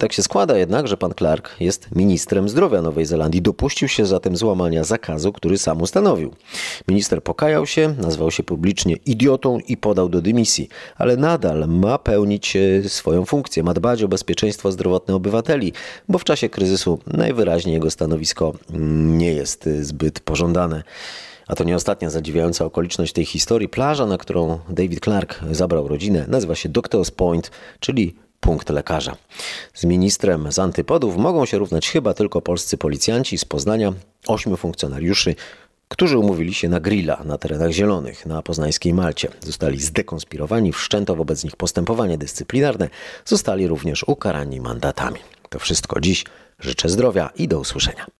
Tak 0.00 0.12
się 0.12 0.22
składa 0.22 0.58
jednak, 0.58 0.88
że 0.88 0.96
pan 0.96 1.12
Clark 1.18 1.60
jest 1.60 1.96
ministrem 1.96 2.48
zdrowia 2.48 2.82
Nowej 2.82 3.06
Zelandii. 3.06 3.42
Dopuścił 3.42 3.88
się 3.88 4.06
zatem 4.06 4.36
złamania 4.36 4.84
zakazu, 4.84 5.32
który 5.32 5.58
sam 5.58 5.82
ustanowił. 5.82 6.34
Minister 6.88 7.22
pokajał 7.22 7.66
się, 7.66 7.94
nazwał 7.98 8.30
się 8.30 8.42
publicznie 8.42 8.96
idiotą 9.06 9.58
i 9.58 9.76
podał 9.76 10.08
do 10.08 10.20
dymisji, 10.20 10.68
ale 10.96 11.16
nadal 11.16 11.68
ma 11.68 11.98
pełnić 11.98 12.56
e, 12.56 12.88
swoją 12.88 13.24
funkcję, 13.24 13.62
ma 13.62 13.74
dbać 13.74 14.02
o 14.02 14.08
bezpieczeństwo 14.08 14.72
zdrowotne 14.72 15.14
obywateli, 15.14 15.72
bo 16.08 16.18
w 16.18 16.24
czasie 16.24 16.48
kryzysu 16.48 16.98
najwyraźniej 17.06 17.74
jego 17.74 17.90
stanowisko 17.90 18.52
mm, 18.70 19.18
nie 19.18 19.32
jest 19.32 19.66
e, 19.66 19.84
zbyt 19.84 20.20
pożądane. 20.20 20.82
A 21.48 21.54
to 21.54 21.64
nie 21.64 21.76
ostatnia 21.76 22.10
zadziwiająca 22.10 22.64
okoliczność 22.64 23.12
tej 23.12 23.24
historii. 23.24 23.68
Plaża, 23.68 24.06
na 24.06 24.18
którą 24.18 24.58
David 24.68 25.00
Clark 25.00 25.40
zabrał 25.50 25.88
rodzinę, 25.88 26.24
nazywa 26.28 26.54
się 26.54 26.68
Doctor's 26.68 27.10
Point, 27.10 27.50
czyli 27.80 28.14
punkt 28.40 28.70
lekarza. 28.70 29.16
Z 29.74 29.84
ministrem 29.84 30.52
z 30.52 30.58
antypodów 30.58 31.16
mogą 31.16 31.46
się 31.46 31.58
równać 31.58 31.90
chyba 31.90 32.14
tylko 32.14 32.42
polscy 32.42 32.78
policjanci 32.78 33.38
z 33.38 33.44
Poznania, 33.44 33.92
ośmiu 34.26 34.56
funkcjonariuszy, 34.56 35.34
którzy 35.88 36.18
umówili 36.18 36.54
się 36.54 36.68
na 36.68 36.80
grilla 36.80 37.22
na 37.24 37.38
terenach 37.38 37.70
zielonych 37.70 38.26
na 38.26 38.42
poznańskiej 38.42 38.94
Malcie. 38.94 39.28
Zostali 39.40 39.80
zdekonspirowani, 39.80 40.72
wszczęto 40.72 41.16
wobec 41.16 41.44
nich 41.44 41.56
postępowanie 41.56 42.18
dyscyplinarne, 42.18 42.88
zostali 43.24 43.66
również 43.66 44.04
ukarani 44.06 44.60
mandatami. 44.60 45.18
To 45.48 45.58
wszystko 45.58 46.00
dziś. 46.00 46.24
Życzę 46.60 46.88
zdrowia 46.88 47.30
i 47.36 47.48
do 47.48 47.60
usłyszenia. 47.60 48.06